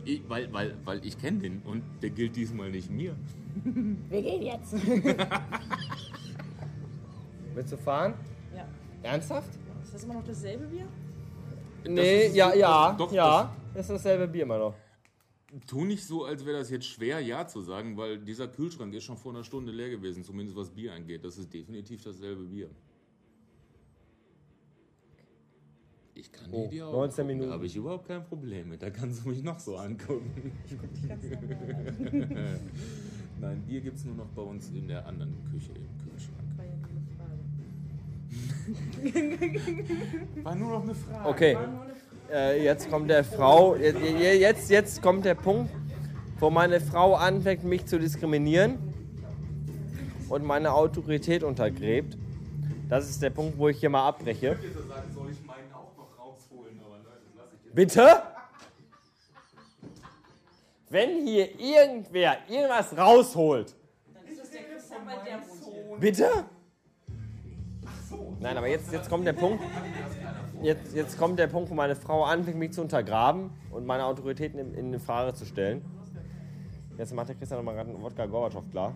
Ich, 0.06 0.22
weil, 0.28 0.52
weil, 0.54 0.76
weil 0.86 1.06
ich 1.06 1.18
kenne 1.20 1.40
den 1.40 1.62
und 1.64 1.84
der 2.02 2.10
gilt 2.10 2.36
diesmal 2.36 2.72
nicht 2.72 2.90
mir. 2.90 3.16
Wir 4.10 4.22
gehen 4.22 4.42
jetzt. 4.42 4.74
Willst 7.54 7.72
du 7.74 7.78
fahren? 7.78 8.14
Ja. 8.56 8.68
Ernsthaft? 9.04 9.50
Ist 9.84 9.94
das 9.94 10.04
immer 10.04 10.16
noch 10.16 10.24
dasselbe 10.24 10.66
Bier? 10.66 10.88
Nee, 11.88 12.28
ist- 12.28 12.36
ja, 12.36 12.54
ja, 12.54 12.94
doch, 12.94 13.12
ja. 13.12 13.56
Das 13.74 13.86
ist 13.90 13.92
dasselbe 13.96 14.28
Bier 14.28 14.44
immer 14.44 14.58
noch. 14.58 14.76
Tu 15.68 15.84
nicht 15.84 16.06
so, 16.06 16.26
als 16.26 16.46
wäre 16.46 16.60
das 16.60 16.70
jetzt 16.70 16.86
schwer, 16.86 17.20
Ja 17.22 17.48
zu 17.48 17.62
sagen, 17.62 17.98
weil 17.98 18.20
dieser 18.20 18.48
Kühlschrank 18.48 18.94
ist 18.94 19.04
schon 19.04 19.18
vor 19.18 19.34
einer 19.34 19.44
Stunde 19.44 19.72
leer 19.72 19.90
gewesen, 19.90 20.24
zumindest 20.24 20.56
was 20.56 20.70
Bier 20.70 20.94
angeht. 20.94 21.26
Das 21.26 21.38
ist 21.38 21.52
definitiv 21.54 22.04
dasselbe 22.04 22.44
Bier. 22.44 22.70
Ich 26.20 26.32
kann 26.34 26.50
Oh, 26.52 26.64
dir 26.66 26.70
die 26.70 26.82
Augen 26.82 26.98
19 26.98 27.16
gucken, 27.16 27.28
Minuten. 27.28 27.48
Da 27.50 27.54
habe 27.56 27.66
ich 27.66 27.76
überhaupt 27.78 28.08
kein 28.08 28.24
Problem 28.26 28.70
mit. 28.70 28.82
Da 28.82 28.90
kannst 28.90 29.24
du 29.24 29.30
mich 29.30 29.42
noch 29.44 29.58
so 29.60 29.78
angucken. 29.78 30.52
Nein, 33.40 33.62
Bier 33.66 33.80
gibt 33.82 33.98
es 33.98 34.06
nur 34.06 34.16
noch 34.16 34.28
bei 34.36 34.42
uns 34.42 34.70
in 34.70 34.88
der 34.90 35.06
anderen 35.08 35.34
Küche 35.52 35.72
im 35.72 35.88
Kühlschrank. 36.04 36.40
War 36.58 36.66
ja 36.66 36.74
nur 36.76 36.90
eine 36.90 37.02
Frage. 39.56 40.44
War 40.44 40.56
nur 40.56 40.70
noch 40.72 40.84
eine 40.84 40.96
Frage. 40.96 41.30
Okay. 41.30 41.58
Äh, 42.32 42.64
jetzt 42.66 42.90
kommt 42.90 43.10
der 43.10 43.24
Frau, 43.24 43.76
je- 43.76 43.92
je- 43.92 44.40
jetzt, 44.40 44.70
jetzt 44.70 45.02
kommt 45.02 45.24
der 45.26 45.36
Punkt, 45.36 45.72
wo 46.40 46.50
meine 46.50 46.80
Frau 46.82 47.16
anfängt, 47.16 47.64
mich 47.64 47.86
zu 47.86 47.98
diskriminieren 47.98 48.78
und 50.28 50.44
meine 50.44 50.74
Autorität 50.74 51.44
untergräbt. 51.44 52.18
Das 52.90 53.10
ist 53.10 53.22
der 53.24 53.30
Punkt, 53.30 53.58
wo 53.58 53.70
ich 53.70 53.80
hier 53.80 53.90
mal 53.90 54.06
abbreche. 54.08 54.58
Ich 54.60 54.68
hätte 54.70 54.84
sagen, 54.88 55.12
soll 55.14 55.30
ich 55.32 55.44
meinen 55.46 55.72
auch 55.74 55.96
noch 55.98 56.18
rausholen, 56.20 56.80
aber 56.84 56.98
nein, 56.98 57.18
das 57.24 57.36
lasse 57.36 57.56
ich 57.56 57.66
jetzt. 57.66 57.69
Bitte? 57.80 58.06
Wenn 60.90 61.26
hier 61.26 61.58
irgendwer 61.58 62.36
irgendwas 62.50 62.98
rausholt, 62.98 63.74
Dann 64.14 64.26
ist 64.26 64.42
das 64.42 64.52
der 64.52 64.64
Christian, 64.64 65.00
weil 65.06 65.24
der 65.24 65.40
hier. 65.40 65.98
bitte? 65.98 66.30
Nein, 68.42 68.58
aber 68.58 68.68
jetzt, 68.68 68.92
jetzt 68.92 69.10
kommt 69.10 69.26
der 69.26 69.32
Punkt. 69.32 69.64
Jetzt, 70.62 70.94
jetzt 70.94 71.18
kommt 71.18 71.40
der 71.40 71.48
Punkt, 71.48 71.70
wo 71.70 71.74
meine 71.74 71.96
Frau 71.96 72.26
anfängt, 72.26 72.58
mich 72.58 72.74
zu 72.74 72.82
untergraben 72.82 73.52
und 73.72 73.86
meine 73.86 74.04
Autoritäten 74.04 74.60
in, 74.60 74.74
in 74.94 75.00
Frage 75.00 75.34
zu 75.34 75.46
stellen. 75.46 75.82
Jetzt 76.98 77.14
macht 77.14 77.30
der 77.30 77.36
Christian 77.36 77.60
nochmal 77.60 77.76
gerade 77.76 77.92
einen 77.92 78.02
Wodka 78.02 78.26
Gorbatschow 78.26 78.70
klar. 78.72 78.94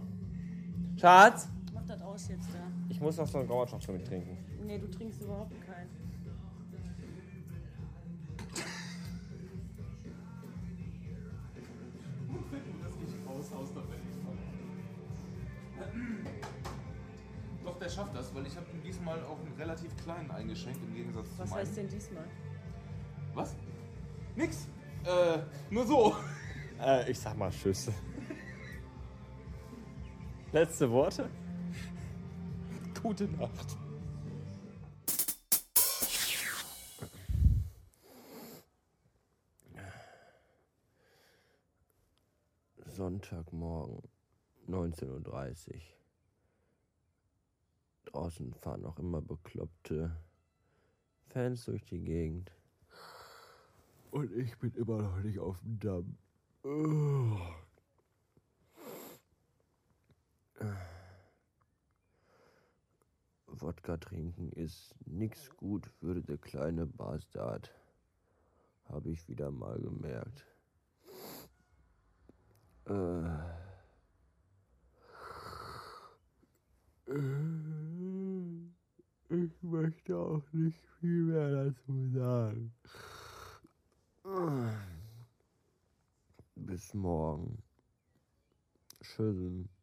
Schatz, 0.99 1.47
Mach 1.73 1.85
das 1.85 2.01
aus 2.01 2.27
jetzt 2.27 2.49
da. 2.53 2.59
ich 2.89 2.99
muss 2.99 3.15
noch 3.15 3.27
so 3.27 3.37
einen 3.37 3.47
Gorbatschow 3.47 3.81
für 3.81 3.93
mich 3.93 4.03
trinken. 4.03 4.37
Nee, 4.65 4.77
du 4.77 4.91
trinkst 4.91 5.21
überhaupt 5.21 5.53
keinen. 5.65 6.02
Doch, 17.63 17.77
der 17.79 17.89
schafft 17.89 18.15
das, 18.15 18.33
weil 18.35 18.45
ich 18.45 18.55
habe 18.55 18.65
ihm 18.73 18.81
diesmal 18.81 19.23
auch 19.23 19.39
einen 19.39 19.53
relativ 19.57 19.95
kleinen 19.97 20.29
eingeschenkt 20.31 20.79
im 20.83 20.93
Gegensatz 20.93 21.27
zu 21.31 21.39
Was 21.39 21.49
meinem. 21.49 21.59
heißt 21.59 21.77
denn 21.77 21.87
diesmal? 21.89 22.25
Was? 23.33 23.55
Nix. 24.35 24.67
Äh, 25.05 25.39
nur 25.69 25.85
so. 25.85 26.15
Äh, 26.81 27.11
ich 27.11 27.19
sag 27.19 27.37
mal 27.37 27.51
Tschüss. 27.51 27.89
Letzte 30.51 30.89
Worte? 30.89 31.29
Gute 33.01 33.25
Nacht. 33.25 33.77
Sonntagmorgen, 43.23 44.01
19.30 44.67 45.75
Uhr. 45.75 45.81
Draußen 48.05 48.53
fahren 48.55 48.81
noch 48.81 48.99
immer 48.99 49.21
bekloppte 49.21 50.15
Fans 51.29 51.63
durch 51.65 51.85
die 51.85 52.01
Gegend. 52.01 52.51
Und 54.11 54.31
ich 54.33 54.57
bin 54.59 54.73
immer 54.73 55.01
noch 55.01 55.17
nicht 55.21 55.39
auf 55.39 55.57
dem 55.61 55.79
Damm. 55.79 56.17
Oh. 56.63 57.37
Wodka 63.47 63.97
trinken 63.97 64.51
ist 64.51 64.93
nix 65.05 65.49
gut 65.55 65.87
für 65.87 66.21
der 66.21 66.37
kleine 66.37 66.85
Bastard. 66.85 67.73
Habe 68.89 69.11
ich 69.11 69.29
wieder 69.29 69.49
mal 69.49 69.79
gemerkt. 69.79 70.52
Äh. 72.85 73.53
ich 79.29 79.63
möchte 79.63 80.17
auch 80.17 80.43
nicht 80.51 80.81
viel 80.99 81.23
mehr 81.23 81.65
dazu 81.65 82.09
sagen. 82.13 82.73
Bis 86.55 86.93
morgen. 86.93 87.61
Tschüss. 89.01 89.82